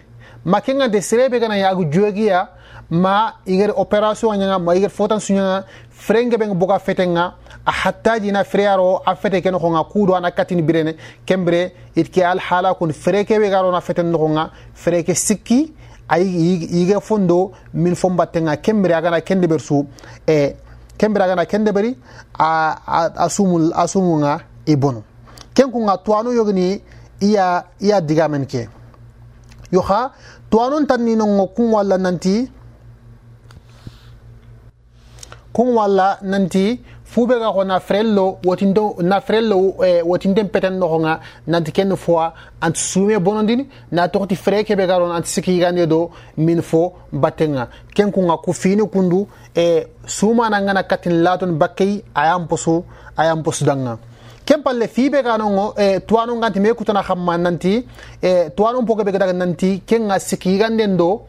makenga 0.45 0.89
de 0.89 1.01
serebe 1.01 1.39
gana 1.41 1.57
yagu 1.57 1.85
jogiya 1.93 2.49
ma 2.91 3.35
igar 3.47 3.71
opération 3.77 4.33
ñanga 4.33 4.59
ma 4.59 4.75
igar 4.75 4.91
fotan 4.91 5.21
suñanga 5.21 5.65
frenge 5.91 6.37
ɓe 6.37 6.55
boga 6.55 6.79
fetenga 6.79 7.35
a 7.69 7.71
hattajina 7.71 8.45
freyar 8.45 8.79
o 8.81 8.91
a 9.07 9.15
fete 9.15 9.41
ke 9.45 9.51
noxonga 9.53 9.83
kuudo 9.93 10.15
ana 10.17 10.31
katini 10.31 10.63
birene 10.63 10.95
kembire 11.27 11.61
it 11.95 12.09
ke 12.15 12.23
alhala 12.33 12.75
kun 12.75 12.93
fere 12.93 13.25
ke 13.29 13.37
wegarona 13.45 13.81
feten 13.89 14.07
noxonga 14.13 14.45
fere 14.75 15.03
ke 15.09 15.15
sikki 15.15 15.59
a 16.09 16.17
yige 16.19 16.99
fondo 17.09 17.53
min 17.75 17.95
fo 17.95 18.09
mbattenga 18.09 18.57
kembire 18.57 18.95
agana 18.97 19.21
kendeber 19.21 19.61
su 19.61 19.83
e 20.27 20.39
kembire 20.97 21.25
agana 21.27 21.45
kendeberi 21.45 21.95
a 22.39 23.29
sumu 23.29 23.71
a 23.75 23.85
sumunga 23.87 24.39
i 24.67 24.73
e 24.73 24.77
bonu 24.77 25.05
ken 25.55 25.71
kunga 25.71 25.99
tuwanu 25.99 26.33
yogini 26.41 26.81
iya 27.21 27.65
iya 27.81 28.01
digamen 28.01 28.47
ke 28.47 28.69
yo 29.71 29.83
xa 29.85 30.11
tuwanun 30.51 30.87
tan 30.89 31.05
ni 31.05 31.17
nongo 31.17 31.47
kun 31.57 31.73
walla 31.77 31.99
nanti 31.99 32.37
kun 35.53 35.69
walla 35.77 36.17
nanti 36.23 36.81
fube 37.11 37.35
ga 37.41 37.51
go 37.53 37.65
nafrello 37.65 38.39
wotindo 38.45 38.97
nafrello 39.03 39.77
eh, 39.85 40.03
wotinden 40.07 40.49
peten 40.49 40.79
no 40.79 40.99
nga 41.01 41.21
nanti 41.47 41.73
ken 41.73 41.97
fois 41.97 42.33
ant 42.61 42.75
sume 42.77 43.19
bonondini 43.19 43.67
na 43.93 44.09
tokti 44.09 44.37
freke 44.37 44.77
be 44.77 44.87
garon 44.87 45.11
ant 45.13 45.25
sikigane 45.25 45.87
do 45.87 46.11
min 46.37 46.61
fo 46.63 46.93
batenga 47.13 47.69
ken 47.95 48.13
ku 48.13 48.21
nga 48.21 48.37
ku 48.37 48.53
fini 48.53 48.83
kundu 48.85 49.27
e 49.55 49.61
eh, 49.65 49.87
suma 50.07 50.51
na 50.51 50.61
ngana 50.61 50.83
katin 50.83 51.23
laton 51.23 51.57
bakkei 51.57 52.05
ayam 52.15 52.47
posu 52.47 52.85
ayam 53.17 53.43
posu 53.43 53.65
danga 53.65 53.97
ken 54.45 54.63
palle 54.63 54.87
fibe 54.87 55.23
ga 55.25 55.37
nongo 55.39 55.73
e 55.79 55.85
eh, 55.85 56.01
tuano 56.07 56.37
nganti 56.37 56.61
me 56.61 56.75
kutana 56.75 57.03
xamma 57.03 57.37
nanti 57.39 57.73
e 57.79 57.85
eh, 58.23 58.51
tuano 58.55 58.85
poke 58.85 59.03
be 59.05 59.13
daga 59.13 59.33
nanti 59.33 59.81
ken 59.87 60.03
nga 60.09 60.19
sikigande 60.19 60.87
do 60.97 61.23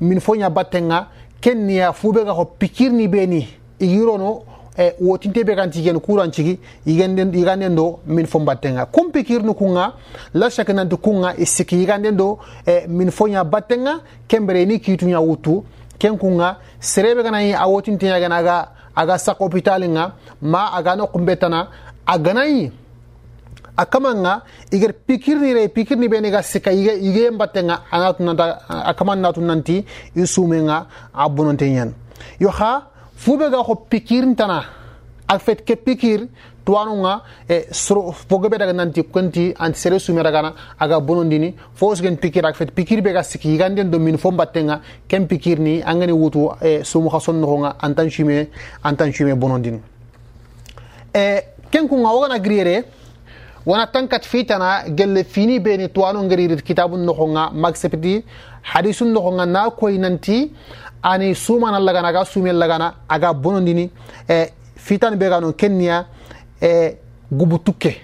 min 0.00 0.20
fo 0.20 0.34
nya 0.36 0.48
batenga 0.50 1.08
ken 1.40 1.58
niya 1.66 1.92
fube 1.92 2.22
ga 2.24 2.32
ho 2.32 2.44
pikirni 2.56 3.08
beni 3.08 3.48
igirono 3.80 4.53
e 4.76 4.82
eh, 4.82 4.94
wotinte 5.00 5.44
be 5.44 5.54
ganti 5.54 5.80
yen 5.86 6.00
kuran 6.00 6.32
cigi 6.32 6.58
iganden 6.84 7.32
iganden 7.34 7.76
do 7.76 8.00
min 8.06 8.26
fo 8.26 8.40
battenga 8.40 8.86
kum 8.86 9.10
pikirnu 9.12 9.54
kunga 9.54 9.94
la 10.34 10.50
shaka 10.50 10.72
nanti 10.72 10.96
kunga 10.96 11.34
isiki 11.38 11.80
iganden 11.82 12.16
do 12.16 12.38
e 12.66 12.70
eh, 12.72 12.86
min 12.88 13.10
fo 13.10 13.26
nya 13.28 13.44
battenga 13.44 14.00
kembere 14.28 14.64
ni 14.66 14.78
kitu 14.80 15.06
nya 15.06 15.20
wutu 15.20 15.64
ken 15.98 16.18
kunga 16.18 16.56
serebe 16.80 17.22
gana 17.22 17.42
yi 17.42 17.54
a 17.54 17.66
wotinte 17.68 18.02
nya 18.06 18.18
gana 18.20 18.36
aga 18.36 18.68
aga 18.96 19.18
sak 19.18 19.38
hopital 19.38 19.84
nga 19.88 20.12
ma 20.42 20.72
aga 20.74 20.96
no 20.96 21.06
kumbetana 21.06 21.68
agana 22.06 22.44
yi 22.46 22.72
a 23.76 23.86
kaman 23.86 24.22
ga 24.24 24.40
igar 24.72 24.92
pikirnire 25.06 25.68
pikirni 25.68 26.08
bene 26.08 26.30
ga 26.30 26.42
sika 26.42 26.72
ige 26.72 27.30
batte 27.30 27.62
ga 27.62 27.76
a 27.90 28.92
kaman 28.94 29.18
natu 29.20 29.40
nanti 29.40 29.84
i 30.16 30.26
sume 30.26 30.62
ga 30.66 30.86
a 31.14 31.28
bononte 31.28 31.62
yan 31.72 31.92
yo 32.40 32.50
ha 32.50 32.90
fube 33.16 33.48
ga 33.50 33.62
ko 33.62 33.74
pikir 33.90 34.26
ntana 34.34 34.60
al 35.28 35.38
fait 35.38 35.64
ke 35.64 35.76
pikir 35.86 36.26
tuwanunga 36.66 37.20
e 37.48 37.60
sro 37.70 38.12
fogo 38.12 38.48
be 38.48 38.58
daga 38.58 38.72
nanti 38.72 39.02
kwanti 39.02 39.54
anti 39.58 39.78
sere 39.78 39.98
sumera 39.98 40.30
gana 40.32 40.52
aga 40.78 41.00
bonondini 41.00 41.54
fo 41.74 41.94
sgen 41.94 42.16
pikir 42.16 42.44
ak 42.46 42.56
fet 42.56 42.72
pikir 42.74 43.02
be 43.02 43.12
ga 43.12 43.22
siki 43.22 43.56
gande 43.56 43.84
do 43.90 43.98
min 43.98 44.18
fo 44.18 44.30
battenga 44.30 44.80
kem 45.08 45.26
pikir 45.26 45.58
ni 45.60 45.80
angani 45.82 46.12
wutu 46.12 46.48
e 46.62 46.82
sumu 46.84 47.10
khason 47.10 47.36
no 47.40 47.58
nga 47.58 47.76
antan 47.80 48.10
chume 48.10 48.48
antan 48.82 49.12
chume 49.12 49.34
bonondini 49.34 49.80
e 51.14 51.40
ken 51.70 51.88
ku 51.88 51.96
ngawa 51.96 52.28
na 52.28 52.38
griere 52.38 52.84
wana 53.66 53.86
tankat 53.86 54.24
fitana 54.26 54.84
gelle 54.88 55.24
fini 55.24 55.58
be 55.60 55.76
ni 55.76 55.88
tuwanu 55.88 56.22
ngari 56.24 56.56
kitabun 56.62 57.00
no 57.04 57.12
nga 57.12 57.50
maksepti 57.52 58.24
hadisun 58.62 59.12
no 59.12 59.30
nga 59.32 59.46
na 59.46 59.70
koy 59.70 59.98
nanti 59.98 60.50
ani 61.04 61.34
sumana 61.34 61.78
lagana 61.78 62.12
ga 62.12 62.24
sumen 62.24 62.56
lagana 62.56 62.94
aga 63.08 63.32
bonondini 63.34 63.90
e 64.28 64.46
fitan 64.76 65.16
be 65.18 65.28
kenya 65.28 65.52
kenniya 65.52 66.06
e 66.62 66.96
gubutuke 67.30 68.00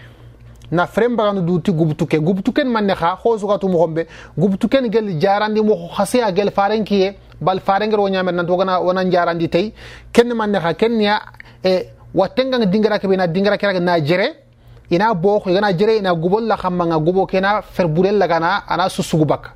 na 0.71 0.87
frem 0.87 1.17
bagano 1.17 1.41
duti 1.41 1.73
gubutuke 1.73 2.19
gubutuken 2.21 2.69
manne 2.69 2.95
xa 2.95 3.17
xosugatu 3.23 3.69
hombe 3.69 4.07
gubutuken 4.37 4.91
gel 4.91 5.19
jarandi 5.19 5.63
mo 5.63 5.89
xase 5.97 6.21
a 6.23 6.31
gel 6.31 6.51
farenki 6.51 7.17
bal 7.41 7.61
farengero 7.61 8.07
ñamer 8.07 8.35
nanti 8.35 8.53
wogana 8.53 8.79
wonan 8.83 9.11
jarandi 9.11 9.49
tey 9.49 9.73
kenne 10.13 10.35
manne 10.35 10.61
kha 10.61 10.75
kenya 10.75 11.21
e 11.65 11.89
wattengang 12.15 12.67
dingirake 12.67 13.07
ɓe 13.09 13.17
na 13.17 13.57
ke 13.57 13.81
na 13.81 14.01
jere 14.05 14.45
ina 14.91 15.15
boox 15.15 15.47
igana 15.47 15.73
jere 15.77 15.97
ina 15.97 16.13
gubol 16.15 16.45
la 16.45 16.57
khamanga 16.59 16.99
gubo 16.99 17.25
kena 17.27 17.63
ferbulel 17.63 18.19
lagana 18.19 18.65
ana 18.69 18.89
susugubaka 18.91 19.55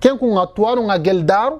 ken 0.00 0.18
kunga 0.18 0.46
tuwanunga 0.54 0.98
gel 0.98 1.22
daru 1.24 1.56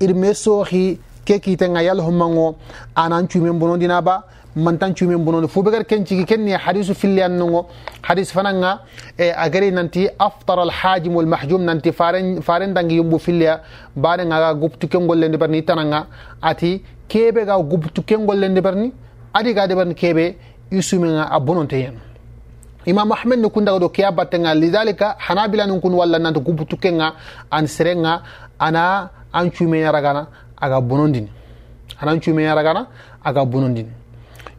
irme 0.00 0.32
sohi 0.34 0.98
ke 1.26 1.38
kitenga 1.44 1.82
yal 1.82 2.00
homango 2.00 2.56
anan 2.96 3.28
cumen 3.28 3.58
bonondina 3.58 4.00
ba 4.02 4.24
mantan 4.56 4.94
cumen 4.94 5.24
bonondi 5.24 5.48
fu 5.48 5.62
begar 5.62 5.84
ken 5.84 6.04
cigi 6.06 6.24
ken 6.24 6.44
ni 6.44 6.52
hadisu 6.52 6.94
filli 6.94 7.20
annungo 7.22 7.66
hadis 8.02 8.28
fananga 8.36 8.70
e 9.18 9.28
agari 9.44 9.70
nanti 9.78 10.08
aftar 10.26 10.58
alhajim 10.66 11.16
walmahjum 11.16 11.62
nanti 11.68 11.92
faren 11.92 12.40
faren 12.46 12.72
dangi 12.74 12.96
yumbu 13.00 13.18
filliya 13.26 13.60
bane 13.96 14.24
ngaga 14.30 14.54
guptu 14.62 14.88
kengol 14.92 15.18
lendi 15.24 15.36
barni 15.42 15.62
tananga 15.64 16.06
ati 16.50 16.72
kebe 17.08 17.44
ga 17.48 17.56
guptu 17.72 18.02
kengol 18.02 18.36
lendi 18.44 18.60
barni 18.60 18.88
adi 19.34 19.54
ga 19.54 19.66
de 19.66 19.74
barni 19.74 19.94
kebe 19.94 20.24
isumenga 20.70 21.28
abononte 21.36 21.76
yen 21.84 21.98
imam 22.86 23.12
ahmed 23.12 23.38
ni 23.38 23.50
kun 23.50 23.64
dagado 23.64 23.88
keya 23.88 24.10
battenga 24.10 24.54
lidalika 24.54 25.14
hanabila 25.18 25.66
nin 25.66 25.80
kun 25.80 25.94
walla 25.94 26.18
nanti 26.18 26.40
gubutukenga 26.40 27.14
an 27.50 27.64
serenga 27.66 28.22
ana 28.58 29.10
an 29.32 29.50
cumeya 29.50 29.92
aga 29.92 30.80
bonondini 30.80 31.28
anan 32.00 32.20
cumeya 32.20 32.54
ragana 32.54 32.86
aga 33.24 33.44
bonondini 33.44 33.90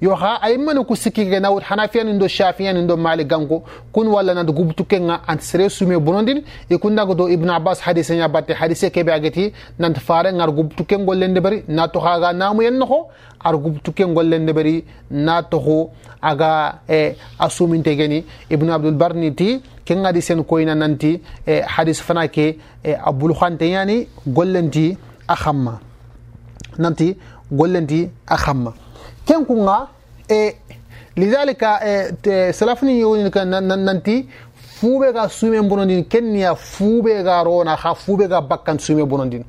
yo 0.04 0.12
xa 0.22 0.32
ay 0.46 0.58
manu 0.60 0.84
ku 0.84 0.96
sikki 1.04 1.24
ke 1.32 1.38
nawut 1.40 1.64
xana 1.64 1.88
fiyanin 1.88 2.20
do 2.20 2.28
shafiyanin 2.28 2.86
do 2.88 2.98
malik 2.98 3.28
ganko 3.30 3.64
kun 3.94 4.08
walla 4.12 4.34
nado 4.36 4.52
gubtu 4.52 4.84
kenga 4.92 5.16
anta 5.32 5.44
sere 5.50 5.70
sume 5.70 5.96
bonondin 6.06 6.40
e 6.70 6.76
kun 6.78 6.92
daga 6.96 7.14
do 7.20 7.28
ibne 7.30 7.50
abbas 7.56 7.80
hadise 7.80 8.12
ña 8.16 8.28
batte 8.34 8.52
hadise 8.54 8.90
keɓe 8.96 9.12
ageti 9.14 9.54
nanta 9.80 10.00
fare 10.02 10.32
ngar 10.34 10.52
gubtu 10.58 10.84
ke 10.90 10.96
ngollende 11.00 11.40
bari 11.46 11.64
na 11.70 11.88
to 11.88 12.00
xaga 12.04 12.30
namuyen 12.40 12.76
noxo 12.80 13.00
ar 13.48 13.56
gubtu 13.64 13.90
ke 13.98 14.04
ngollende 14.12 14.52
bari 14.58 14.84
na 15.26 15.42
toxo 15.42 15.90
aga 16.22 16.52
e 17.00 17.16
a 17.40 17.50
suminte 17.50 17.96
geni 18.00 18.26
ibne 18.52 18.72
abdoulbar 18.74 19.16
ni 19.16 19.32
ti 19.34 19.62
kenga 19.88 20.10
sen 20.22 20.44
koyna 20.44 20.74
nanti 20.76 21.12
e 21.54 21.62
hadis 21.76 22.00
fana 22.08 22.28
ke 22.28 22.48
e 22.84 22.92
a 22.92 23.12
bulxante 23.20 23.66
yani 23.76 24.08
gollenti 24.38 24.98
a 25.28 25.36
nanti 26.84 27.16
gollenti 27.52 28.10
a 28.28 28.38
E, 29.24 29.24
e, 29.24 29.24
ken 29.26 29.46
kunga 29.46 29.88
e 30.30 30.54
lidalika 31.18 31.80
salafni 32.54 33.00
yoni 33.00 33.32
ka 33.32 33.46
nanti 33.46 34.28
fuɓe 34.80 35.14
ga 35.14 35.30
sume 35.30 35.62
bonondin 35.62 36.04
kenniya 36.04 36.56
fuɓe 36.56 37.24
ga 37.24 37.44
rona 37.44 37.76
ha 37.76 37.94
fuɓe 37.96 38.28
ga 38.28 38.42
bakkan 38.42 38.78
sume 38.80 39.06
bonondin 39.06 39.44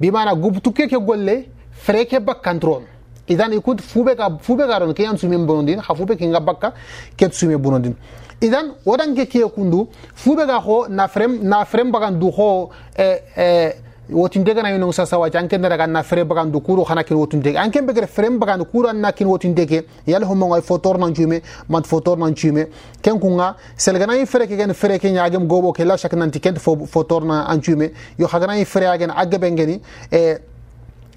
bimana 0.00 0.34
gubtuke 0.34 0.88
ke 0.88 0.96
golle 0.98 1.46
fere 1.72 2.06
ke 2.06 2.18
bakkantron 2.20 2.82
idan 3.28 3.52
ikut 3.52 3.78
fuɓe 3.82 4.16
ga 4.16 4.30
fuɓe 4.40 4.66
ga 4.66 4.78
ron 4.78 4.92
keyan 4.94 5.18
sume 5.18 5.36
bonondin 5.36 5.80
ha 5.80 5.94
fuɓe 5.94 6.16
kenga 6.16 6.40
bakka 6.40 6.72
ket 7.16 7.32
sume 7.34 7.56
bonondin 7.58 7.94
idan 8.40 8.72
wodanke 8.86 9.26
kiye 9.28 9.44
kundu 9.50 9.88
fuɓe 10.16 10.46
ga 10.46 10.58
ho 10.60 10.86
na 10.88 11.08
frem 11.08 11.38
na 11.42 11.64
frem 11.66 11.90
bagan 11.92 12.12
du 12.18 12.30
ho 12.30 12.70
eh, 12.96 13.20
eh, 13.36 13.72
wotin 14.12 14.42
dega 14.44 14.62
na 14.62 14.70
yinong 14.70 14.92
sasawaji 14.92 15.36
anke 15.38 15.58
na 15.58 15.68
daga 15.68 15.86
na 15.86 16.02
fere 16.02 16.24
bagandu 16.24 16.60
kuro 16.62 16.84
khana 16.84 17.04
kin 17.04 17.16
wotin 17.16 17.42
dega 17.42 17.60
anke 17.62 17.80
begere 17.80 18.06
fere 18.08 18.28
bagandu 18.30 18.64
kuro 18.70 18.92
na 18.92 19.12
kin 19.12 19.28
wotin 19.28 19.54
dege 19.54 19.84
yal 20.06 20.24
homo 20.24 20.46
ngai 20.48 20.62
fotor 20.62 20.98
nan 20.98 21.12
jume 21.14 21.40
mat 21.68 21.86
fotor 21.86 22.16
nan 22.18 22.34
jume 22.34 22.66
ken 23.02 23.20
kunga 23.20 23.54
selgana 23.76 24.16
yin 24.16 24.26
fere 24.26 24.46
kegen 24.48 24.74
fere 24.74 24.98
ken 24.98 25.14
yagem 25.14 25.46
gobo 25.46 25.72
ke 25.72 25.84
la 25.84 25.96
shak 25.96 26.12
nan 26.14 26.30
tiket 26.30 26.58
fotor 26.58 27.22
nan 27.24 27.60
jume 27.60 27.92
yo 28.18 28.26
hagana 28.26 28.56
yin 28.56 28.64
fere 28.66 28.84
yagen 28.84 29.10
agge 29.14 29.38
bengeni 29.38 29.80
eh 30.10 30.38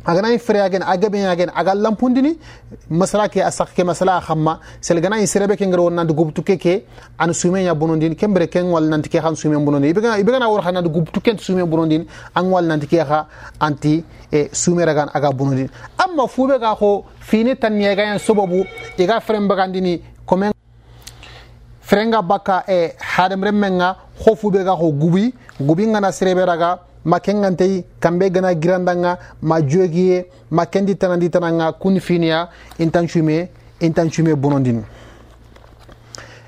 aganañ 0.05 0.37
freyagen 0.37 0.83
a 0.83 0.97
gabeñagen 0.97 1.49
aga 1.55 1.73
lampundini 1.75 2.37
masala 2.89 3.29
ke 3.29 3.37
a 3.41 3.51
sak 3.51 3.73
ke 3.75 3.83
masala 3.83 4.17
a 4.17 4.21
xamma 4.21 4.59
sel 4.81 4.97
ganañ 4.99 5.25
serebe 5.25 5.55
ke 5.57 5.65
ngere 5.65 5.79
won 5.81 5.91
nanti 5.93 6.13
gubtuke 6.13 6.57
ke 6.59 6.83
an 7.19 7.29
sumeña 7.33 7.73
bonondin 7.75 8.15
ke 8.15 8.27
mbere 8.27 8.47
ken 8.49 8.65
wal 8.65 8.83
nanti 8.83 9.09
ke 9.09 9.17
xan 9.21 9.35
sume 9.35 9.55
bonondin 9.63 9.89
i 9.95 10.23
begana 10.23 10.49
wor 10.49 10.61
xa 10.61 10.71
nanti 10.71 10.89
gubtuken 10.89 11.37
sume 11.39 11.63
bonondin 11.65 12.05
an 12.35 12.43
wal 12.51 12.63
nanti 12.65 12.87
ke 12.87 12.97
xa 12.99 13.27
anti 13.59 14.03
e 14.31 14.49
sumeragan 14.51 15.07
aga 15.13 15.29
bonondin 15.31 15.69
amma 15.97 16.27
fuɓe 16.27 16.59
ga 16.59 16.75
xo 16.75 17.05
fini 17.19 17.55
tanniyegayen 17.55 18.19
sobobu 18.19 18.65
iga 18.97 19.19
fren 19.21 19.47
bagandini 19.47 20.01
comme 20.25 20.51
frenga 21.79 22.21
bakka 22.21 22.65
e 22.67 22.91
hadem 22.99 23.43
remmenga 23.43 23.95
xo 24.19 24.35
fuɓe 24.35 24.63
ga 24.63 24.75
xo 24.75 24.91
gubi 24.91 25.33
gubi 25.61 25.87
ngana 25.87 26.11
serebe 26.11 26.43
raga 26.45 26.79
makengantei 27.05 27.83
kambe 27.99 28.31
gana 28.31 28.53
girandanga 28.55 29.17
ma 29.41 29.61
jogiye 29.61 30.27
ma 30.51 30.65
kendi 30.65 30.95
tanandi 30.95 31.29
tananga 31.29 31.73
kun 31.73 31.99
finiya 31.99 32.49
intancume 32.79 33.49
intancume 33.81 34.35
bonondini 34.35 34.81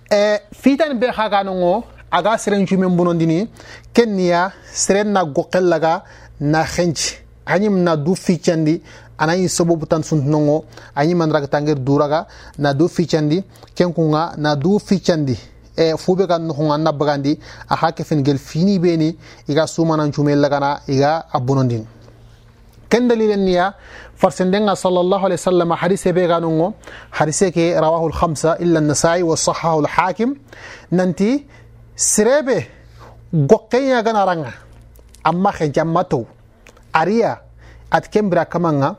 e 0.10 0.38
fitani 0.54 0.96
be 0.96 1.08
haganongo 1.12 1.84
aga 2.10 2.38
serencume 2.38 2.88
bonondini 2.88 3.48
kenniya 3.94 4.52
seren 4.72 5.12
na 5.12 5.26
gokellaga 5.26 6.04
na 6.40 6.64
henci 6.64 7.18
hañim 7.46 7.84
na 7.84 7.96
du 7.98 8.16
ficcandi 8.16 8.82
anayi 9.18 9.50
sobobu 9.50 9.86
tan 9.86 10.04
suntunongo 10.04 10.66
añimanraga 10.96 11.48
tanger 11.48 11.76
duraga 11.78 12.28
na 12.58 12.74
du 12.74 12.88
ficcandi 12.88 13.44
kenkunga 13.76 14.34
na 14.38 14.56
du 14.56 14.80
ficcandi 14.80 15.36
e 15.77 15.94
fube 15.98 16.25
gan 16.27 16.48
ho 16.50 16.67
ganna 16.70 16.91
bagandi 16.94 17.34
a 17.70 17.75
hake 17.75 18.03
fen 18.03 18.24
gel 18.24 18.38
fini 18.38 18.79
beni 18.79 19.10
iga 19.51 19.63
sumanan 19.67 20.12
cumel 20.13 20.39
lagana 20.44 20.79
iga 20.88 21.25
abbunondin 21.34 21.84
ken 22.89 23.03
dalilen 23.10 23.44
niya 23.46 23.65
farsendenga 24.15 24.74
sallallahu 24.84 25.24
alaihi 25.27 25.41
wasallam 25.44 25.72
hadise 25.82 26.10
be 26.15 26.24
ganungo 26.32 26.74
hadise 27.17 27.51
ke 27.51 27.65
rawahu 27.84 28.08
al-khamsa 28.12 28.58
illa 28.63 28.79
an-nasa'i 28.79 29.22
wa 29.24 29.36
sahahu 29.36 29.84
al-hakim 29.86 30.36
nanti 30.91 31.46
sirebe 31.96 32.58
gokkenya 33.34 34.00
ganaranga 34.03 34.53
amma 35.24 35.51
khenjammato 35.51 36.24
aria 36.94 37.41
at 37.91 38.08
kembra 38.12 38.46
kamanga 38.46 38.96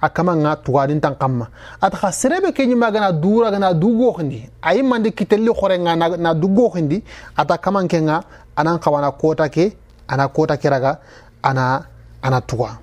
a 0.00 0.08
kama 0.08 0.36
nga 0.36 0.56
tugarin 0.56 1.00
tan 1.00 1.14
kamma 1.16 1.48
xa 1.80 2.12
serebe 2.12 2.52
ke 2.52 2.66
ñima 2.66 2.90
gana 2.92 3.12
dura 3.12 3.50
gana 3.50 3.72
dugoxindi 3.74 4.48
ayi 4.62 4.82
mandi 4.82 5.12
kitelli 5.12 5.48
xore 5.52 5.78
nga 5.80 5.96
na 5.96 6.34
dugoxindi 6.34 7.02
ata 7.36 7.56
kaman 7.58 7.88
ke 7.88 8.00
nga 8.04 8.20
anan 8.56 8.78
xawana 8.78 9.10
kota 9.12 9.48
ke 9.48 9.72
ana 10.08 10.28
kota 10.28 10.56
ke 10.56 10.68
raga 10.68 11.00
ana 11.42 11.82
ana 12.22 12.40
tuga 12.40 12.78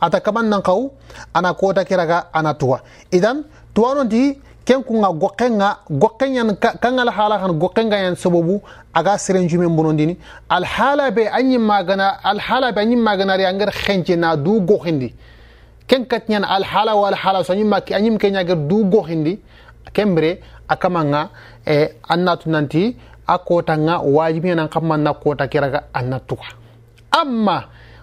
ata 0.00 0.20
kaman 0.20 0.46
nan 0.48 0.62
xaw 0.62 0.90
ana 1.34 1.54
kota 1.54 1.84
ke 1.84 1.96
raga 1.98 2.30
ana 2.32 2.54
tuga 2.54 2.82
idan 3.10 3.42
tuwanonti 3.74 4.47
ken 4.68 4.82
nga 5.00 5.08
gokenga 5.12 5.70
gokenyan 5.90 6.52
kan 6.60 6.98
alhala 7.00 7.40
han 7.40 7.56
gokenga 7.58 7.96
yan 8.04 8.16
sobobu 8.20 8.60
aga 8.92 9.16
siren 9.16 9.48
jumen 9.48 9.72
bonondini 9.74 10.18
alhala 10.50 11.08
be 11.10 11.24
anyi 11.26 11.56
magana 11.56 12.08
alhala 12.22 12.70
be 12.72 12.80
anyi 12.84 12.96
magana 12.96 13.36
ri 13.38 13.46
anger 13.48 13.70
khenje 13.72 14.14
na 14.16 14.36
du 14.36 14.60
gokhindi 14.60 15.14
ken 15.88 16.04
katnyan 16.04 16.44
alhala 16.44 16.92
wal 16.96 17.14
hala 17.16 17.40
so 17.44 17.52
anyi 17.56 17.64
makki 17.64 17.94
anyi 17.94 18.18
kenya 18.18 18.44
gar 18.44 18.56
du 18.56 18.84
gokhindi 18.84 19.38
kembre 19.96 20.36
akamanga 20.68 21.30
e 21.66 21.78
annatu 22.08 22.50
nanti 22.50 22.94
akota 23.26 23.72
nga 23.78 23.94
wajibi 24.04 24.52
nan 24.54 24.68
kamman 24.68 25.00
na 25.02 25.12
kota 25.14 25.48
kiraga 25.48 25.80
annatuka 25.94 26.48
amma 27.20 27.58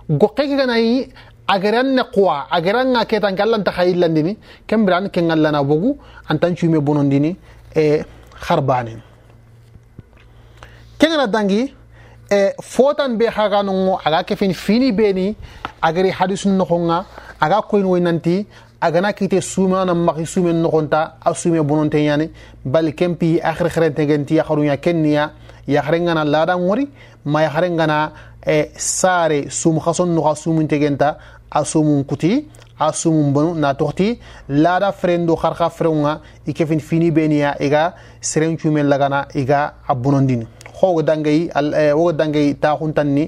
gokenga 0.09 0.65
na 0.65 0.77
yi 0.79 1.13
agaran 1.47 1.93
ne 1.95 2.01
kuwa 2.13 2.47
agaran 2.51 2.87
nga 2.93 3.05
ke 3.05 3.19
tan 3.19 3.35
kallan 3.35 3.63
ta 3.63 3.71
khayillan 3.71 4.09
dini 4.13 4.37
kembran 4.67 5.09
ke 5.09 5.21
ngallana 5.21 5.63
bogu 5.63 5.95
antan 6.29 6.55
chume 6.57 6.79
bonon 6.81 7.05
dini 7.09 7.35
e 7.75 8.01
kharbane 8.43 8.97
kengana 10.97 11.27
dangi 11.27 11.63
e 12.31 12.49
fotan 12.61 13.17
be 13.17 13.27
haganu 13.29 13.71
ngo 13.71 13.99
aga 14.03 14.23
ke 14.23 14.35
fin 14.35 14.53
fini 14.53 14.91
beni 14.91 15.35
agari 15.81 16.09
hadisun 16.11 16.57
no 16.57 16.65
khonga 16.65 17.05
aga 17.41 17.61
koin 17.61 17.83
woinanti 17.83 18.45
agana 18.81 19.13
kite 19.13 19.39
suma 19.41 19.85
na 19.85 19.93
maki 19.93 20.25
sume 20.25 20.51
no 20.51 20.69
khonta 20.71 21.17
asume 21.23 21.61
bonon 21.61 21.89
te 21.89 22.01
yani 22.03 22.29
bal 22.65 22.91
kempi 22.95 23.39
akhir 23.41 23.69
khrente 23.69 24.07
genti 24.07 24.35
ya 24.35 24.43
kharunya 24.43 24.77
kenya 24.77 25.31
ya 25.67 25.81
kharengana 25.81 26.25
lada 26.25 26.57
ngori 26.57 26.89
ma 27.25 27.41
ya 27.41 27.49
kharengana 27.49 28.11
e 28.45 28.69
sare 28.77 29.49
sum 29.49 29.79
khason 29.79 30.07
no 30.09 30.21
khasumun 30.21 30.67
te 30.67 30.77
genta 30.79 31.17
asumun 31.55 32.03
kuti 32.03 32.45
asumun 32.75 33.27
bonu 33.35 33.51
na 33.63 33.69
toxti 33.79 34.09
lada 34.63 34.91
frendo 34.99 35.33
xarxa 35.41 35.67
frenga 35.77 36.13
i 36.45 36.51
kefin 36.57 36.79
fini 36.87 37.09
beniya 37.17 37.51
iga 37.67 37.83
serencumen 38.29 38.83
lagana 38.91 39.19
iga 39.41 39.59
abunondin 39.91 40.41
ho 40.75 40.79
xogo 40.91 41.01
dangay 41.09 41.39
wogo 41.97 42.11
dangay 42.19 42.47
ta 42.61 42.69
khuntanni 42.79 43.25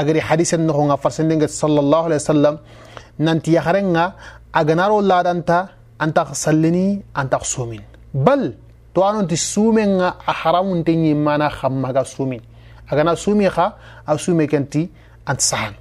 agri 0.00 0.20
hadisen 0.28 0.62
nga 0.68 0.96
farsende 1.02 1.34
salallahu 1.34 1.50
sallallahu 1.50 2.06
alaihi 2.08 2.22
sallam 2.32 2.56
nanti 3.26 3.48
yaxarenga 3.58 4.04
aganaro 4.60 4.98
ladanta 5.10 5.58
anta 6.04 6.22
sallini 6.44 6.86
anta 7.20 7.38
sumin 7.52 7.82
bal 8.26 8.42
to 8.94 9.00
anonti 9.10 9.36
sumenga 9.52 10.08
a 10.22 10.32
mana 11.26 11.46
khamma 11.58 11.88
ga 11.96 12.02
sumin 12.12 12.42
agana 12.90 13.12
sumi 13.22 13.46
kha 13.56 13.66
asume 14.10 14.44
kenti 14.52 14.82
anti 15.30 15.42
sahan 15.50 15.74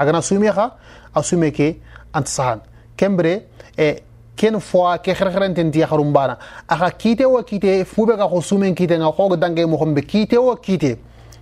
agana 0.00 0.20
sumi 0.28 0.50
kha 0.56 0.66
asume 1.18 1.50
ke 1.56 1.68
anta 2.12 2.30
sahan 2.36 2.60
kembere 2.96 3.34
e 3.78 3.94
ken 4.36 4.60
fois 4.60 4.98
ke 5.02 5.12
xerxerententi 5.18 5.78
yaxarum 5.78 6.12
bana 6.12 6.36
axa 6.68 6.90
kiite 7.00 7.24
wo 7.24 7.42
kiite 7.42 7.84
fuɓe 7.84 8.16
ga 8.16 8.28
xo 8.28 8.40
sumen 8.48 8.74
kiitenga 8.74 9.10
xooga 9.16 9.36
dange 9.36 9.62
moxonɓe 9.72 10.02
kiite 10.10 10.36
wo 10.38 10.54
kiite 10.56 10.96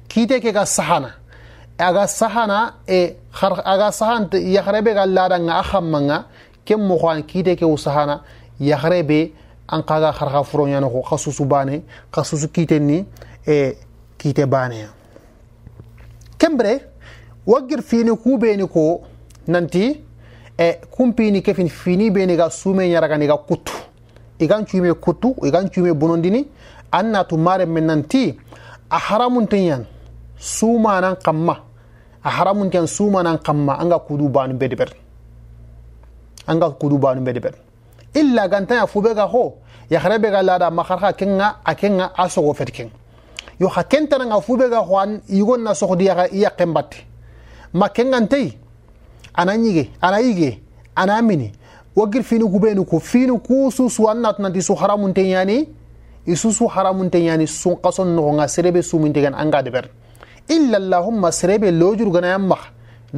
kiite 0.08 0.40
ke 0.40 0.52
ga 0.52 0.64
saxana 0.64 1.10
aga 1.78 2.06
sahana 2.06 2.58
e 2.88 3.00
aga 3.74 3.88
sahan 3.92 4.28
yaxarebe 4.56 4.94
ga 4.94 5.04
ladanga 5.06 5.54
a 5.58 5.62
xammanga 5.62 6.24
ken 6.64 6.80
moxoan 6.80 7.22
kiite 7.22 7.56
ke 7.58 7.64
wo 7.66 7.76
sahana 7.76 8.22
yaxarebe 8.60 9.32
an 9.68 9.82
kaga 9.82 10.12
xarxa 10.12 10.42
furoñanoxo 10.50 11.02
xa 11.10 11.16
susu 11.18 11.44
bane 11.46 11.82
xa 12.14 12.22
susu 12.22 12.48
kiiten 12.54 12.86
ni 12.86 13.04
e 13.46 13.74
kiite 14.18 14.46
baneya 14.46 14.88
kembere 16.38 16.78
wo 17.46 17.58
gir 17.68 17.82
fini 17.82 18.10
kuɓeni 18.10 18.68
ko 18.72 19.02
nanti 19.48 20.00
e 20.58 20.72
kumpini 20.90 21.42
kefin 21.42 21.68
fini 21.68 22.10
be 22.10 22.26
ni 22.26 22.36
ga 22.36 22.50
sume 22.50 22.88
ñaraga 22.88 23.16
ni 23.18 23.26
ga 23.26 23.36
kuttu 23.36 23.72
igan 24.38 24.64
cuume 24.66 24.94
kuttu 24.94 25.34
igan 25.42 25.68
cuume 25.70 25.92
bonondini 25.94 26.46
an 26.92 27.04
natu 27.10 27.36
mare 27.36 27.66
men 27.66 27.84
nanti 27.86 28.36
a 28.90 28.96
haramunten 28.98 29.58
yan 29.66 29.84
sumanan 30.38 31.16
kamma 31.16 31.58
a 32.22 32.30
haramunten 32.30 32.78
yan 32.80 32.86
sumanan 32.86 33.38
kamma 33.38 33.78
anga 33.80 33.98
kudu 33.98 34.28
banu 34.28 34.54
bedi 34.54 34.76
ber 34.76 34.90
anga 36.46 36.70
kudu 36.70 36.98
banu 36.98 37.20
bedi 37.20 37.40
ber 37.40 37.54
illa 38.14 38.48
gantan 38.48 38.76
ya 38.76 38.86
fube 38.86 39.14
ga 39.14 39.24
ho 39.26 39.56
ya 39.90 39.98
harebe 40.00 40.30
ga 40.30 40.42
lada 40.42 40.70
makarha 40.70 41.12
kenga 41.12 41.56
a 41.64 41.74
kenga 41.74 42.12
a 42.16 42.28
sogo 42.28 42.54
fet 42.54 42.70
kenga 42.70 42.92
yo 43.60 43.68
xa 43.68 43.82
kentana 43.84 44.26
nga 44.26 44.40
fube 44.40 44.68
ga 44.70 44.80
xoan 44.86 45.20
yigon 45.28 45.58
na 45.62 45.74
soxdi 45.74 46.04
yaxa 46.04 46.28
i 46.32 46.38
yaqe 46.42 46.64
mbatte 46.66 46.96
ma 47.74 47.88
kengantey 47.88 48.54
anan 49.34 49.62
yige 49.66 49.90
ana 50.00 50.18
yige 50.20 50.62
ana 50.96 51.20
mini 51.22 51.52
wagir 51.96 52.22
fini 52.22 52.44
kubeni 52.52 52.84
ko 52.86 52.98
fini 53.00 53.34
ku 53.46 53.70
susu 53.70 54.08
annat 54.08 54.38
nanti 54.38 54.62
su 54.62 54.74
haramun 54.74 55.12
ten 55.14 55.26
yani 55.34 55.68
isusu 56.26 56.66
haramun 56.66 57.10
ten 57.10 57.22
yani 57.28 57.46
sun 57.46 57.76
qason 57.84 58.06
no 58.14 58.32
nga 58.34 58.48
serebe 58.48 58.80
sumun 58.82 59.12
tegan 59.12 59.34
anga 59.34 59.62
de 59.62 59.70
ber 59.70 59.86
illa 60.56 60.76
allahumma 60.82 61.30
serebe 61.32 61.68
lojur 61.80 62.10
gana 62.14 62.28
yamma 62.34 62.58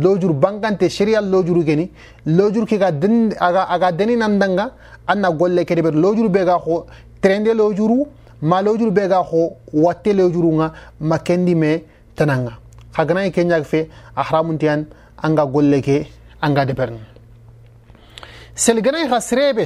lojur 0.04 0.32
bangante 0.32 0.88
sharia 0.88 1.20
lojur 1.20 1.62
geni 1.68 1.90
lojur 2.26 2.66
ke 2.66 2.78
ga 2.82 2.90
den 2.90 3.32
aga 3.40 3.68
aga 3.74 3.92
deni 3.92 4.16
nandanga 4.16 4.72
anna 5.06 5.28
golle 5.30 5.64
kede 5.68 5.82
ber 5.86 5.94
lojur 6.04 6.28
be 6.32 6.44
ga 6.48 6.56
ho 6.66 6.86
trende 7.20 7.52
lojuru 7.60 7.98
ma 8.42 8.62
lojur 8.62 8.90
be 8.90 9.08
ga 9.12 9.20
ho 9.30 9.42
watte 9.84 10.12
lojuru 10.20 10.50
nga 10.58 10.66
makendi 11.00 11.54
me 11.62 11.72
tananga 12.16 12.54
khagana 12.96 13.30
ke 13.30 13.44
nyak 13.50 13.64
fe 13.72 13.88
ahramun 14.16 14.58
tian 14.62 14.86
anga 15.22 15.46
golle 15.46 15.80
ke 15.82 16.06
anga 16.42 16.64
deɓerne 16.64 16.98
selganay 18.54 19.06
xa 19.08 19.20
sireɓe 19.20 19.64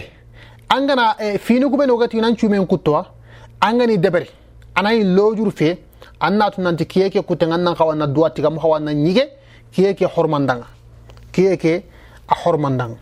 angana 0.71 1.15
e, 1.19 1.29
eh, 1.35 1.39
finiguɓe 1.39 1.87
nogati 1.87 2.21
nan 2.21 2.37
cumen 2.37 2.67
kuttowa 2.67 3.07
angani 3.61 3.99
deɓere 3.99 4.29
anayi 4.75 5.05
lojur 5.05 5.51
fe 5.53 5.79
an 6.21 6.33
natu 6.39 6.61
nanti 6.63 6.85
kiyeke 6.87 7.23
kutten 7.27 7.53
an 7.53 7.59
nan 7.63 7.75
xawanna 7.75 8.07
duwa 8.07 8.31
tigam 8.31 8.59
xawanna 8.59 8.93
ñige 8.93 9.25
kiyeke 9.73 10.05
hormandanga 10.07 10.67
kiyeke 11.33 11.83
a 12.29 12.35
hormandanga 12.45 12.99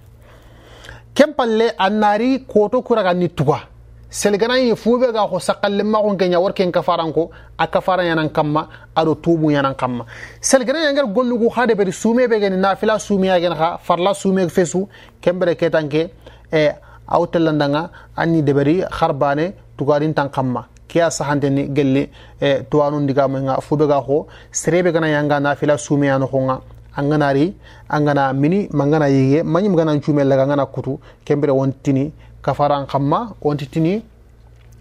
ken 1.15 1.33
palle 1.37 1.75
a 1.79 1.91
naari 1.91 2.39
koto 2.47 2.83
kuraga 2.83 3.13
ni 3.15 3.29
tuga 3.31 3.68
selganayi 4.11 4.75
fuɓe 4.75 5.12
ga 5.12 5.27
ko 5.29 5.38
sakallimmaxun 5.38 6.16
ke 6.16 6.25
ñaworken 6.29 6.71
kafaran 6.73 7.12
ko 7.12 7.31
a 7.59 7.66
kafara 7.66 8.05
ñanan 8.05 8.29
kamma 8.33 8.68
aɗo 8.97 9.14
tubu 9.16 9.51
ñanan 9.53 9.75
kamma 9.75 10.05
selgana 10.40 10.81
yanger 10.81 11.05
gollugu 11.12 11.51
xa 11.51 11.66
deɓeri 11.66 11.92
sume 11.92 12.27
ɓe 12.27 12.40
geni 12.40 12.57
nafila 12.57 12.99
sumeyagen 12.99 13.55
xa 13.55 13.79
farla 13.83 14.14
sume 14.14 14.49
fesu 14.49 14.88
kembere 15.21 15.57
ketanke 15.57 16.09
e 16.53 16.68
aw 17.07 17.27
tellandanga 17.27 17.90
anni 18.16 18.42
deɓeri 18.42 18.85
xarbane 18.90 19.53
tugadin 19.77 20.14
tan 20.14 20.29
kamma 20.31 20.64
ke 20.88 21.01
a 21.03 21.11
sahanteni 21.11 21.68
gelli 21.75 22.09
e 22.40 22.62
tuwanu 22.71 23.01
ndigamoyga 23.01 23.61
fuɓe 23.61 23.87
ga 23.88 24.01
xo 24.07 24.27
serebe 24.53 24.90
gana 24.92 25.09
yanga 25.11 25.38
nafila 25.38 25.77
sumeyanoxonga 25.77 26.61
anganari 26.97 27.53
angana 27.90 28.33
mini 28.33 28.68
mangana 28.73 29.09
yige 29.11 29.42
mañim 29.44 29.77
ganan 29.77 30.01
cumel 30.01 30.27
laga 30.29 30.47
ngana 30.47 30.64
kutu 30.66 30.99
kembere 31.27 31.53
wontini 31.53 32.11
kafaran 32.49 32.87
kamma 32.87 33.35
wontitini 33.43 34.03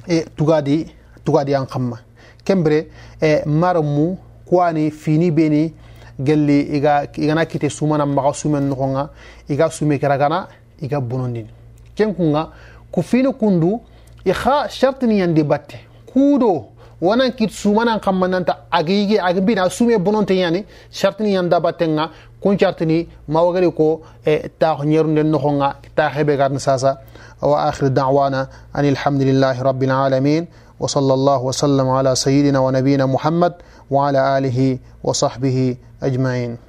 e 0.08 0.25
tugadi 0.36 0.86
tugadiyan 1.25 1.65
kamma 1.67 1.97
kembere 2.45 2.88
e 3.21 3.41
maramu 3.45 4.17
kuwani 4.45 4.91
fini 4.91 5.32
beni 5.32 5.73
gelli 6.19 6.62
iga 6.62 7.08
igana 7.17 7.45
kite 7.45 7.69
sumana 7.69 8.06
maga 8.06 8.34
sumen 8.34 8.63
nogonga 8.69 9.10
iga 9.49 9.69
sume 9.69 9.99
keragana 9.99 10.47
iga 10.82 11.01
bonondini 11.01 11.49
ken 11.95 12.13
kunga 12.15 12.47
ku 12.91 13.03
fini 13.03 13.34
kundu 13.34 13.82
ixa 14.25 14.69
shartini 14.69 15.19
yandi 15.19 15.43
batte 15.43 15.77
kudo 16.06 16.76
wanan 17.01 17.29
kit 17.38 17.51
sumanan 17.53 17.99
kammananta 18.01 18.65
agigi 18.73 19.17
agbina 19.21 19.69
sume 19.69 19.97
bononte 19.99 20.33
yani 20.36 20.65
shartini 20.91 21.33
yanda 21.33 21.60
batenga 21.60 22.10
kun 22.41 22.57
shartini 22.57 23.07
mawagari 23.27 23.69
ko 23.71 24.01
e 24.25 24.49
taxo 24.57 24.83
ñerunde 24.83 25.23
noxonga 25.23 25.75
ta 25.95 26.10
hebe 26.10 26.36
garn 26.38 26.57
sasa 26.60 26.97
wa 27.41 27.69
akhir 27.69 27.91
da'wana 27.93 28.49
anil 28.73 28.97
hamdulillahi 28.97 29.62
rabbil 29.63 29.91
alamin 29.93 30.47
wa 30.81 30.88
sallallahu 30.89 31.45
wa 31.45 31.53
sallam 31.53 31.89
ala 31.89 32.15
sayyidina 32.15 32.62
wa 32.62 32.71
nabiyina 32.71 33.05
muhammad 33.05 33.53
wa 33.89 34.10
ala 34.10 34.33
alihi 34.36 34.79
wa 35.03 35.13
sahbihi 35.13 35.77
ajma'in 36.01 36.66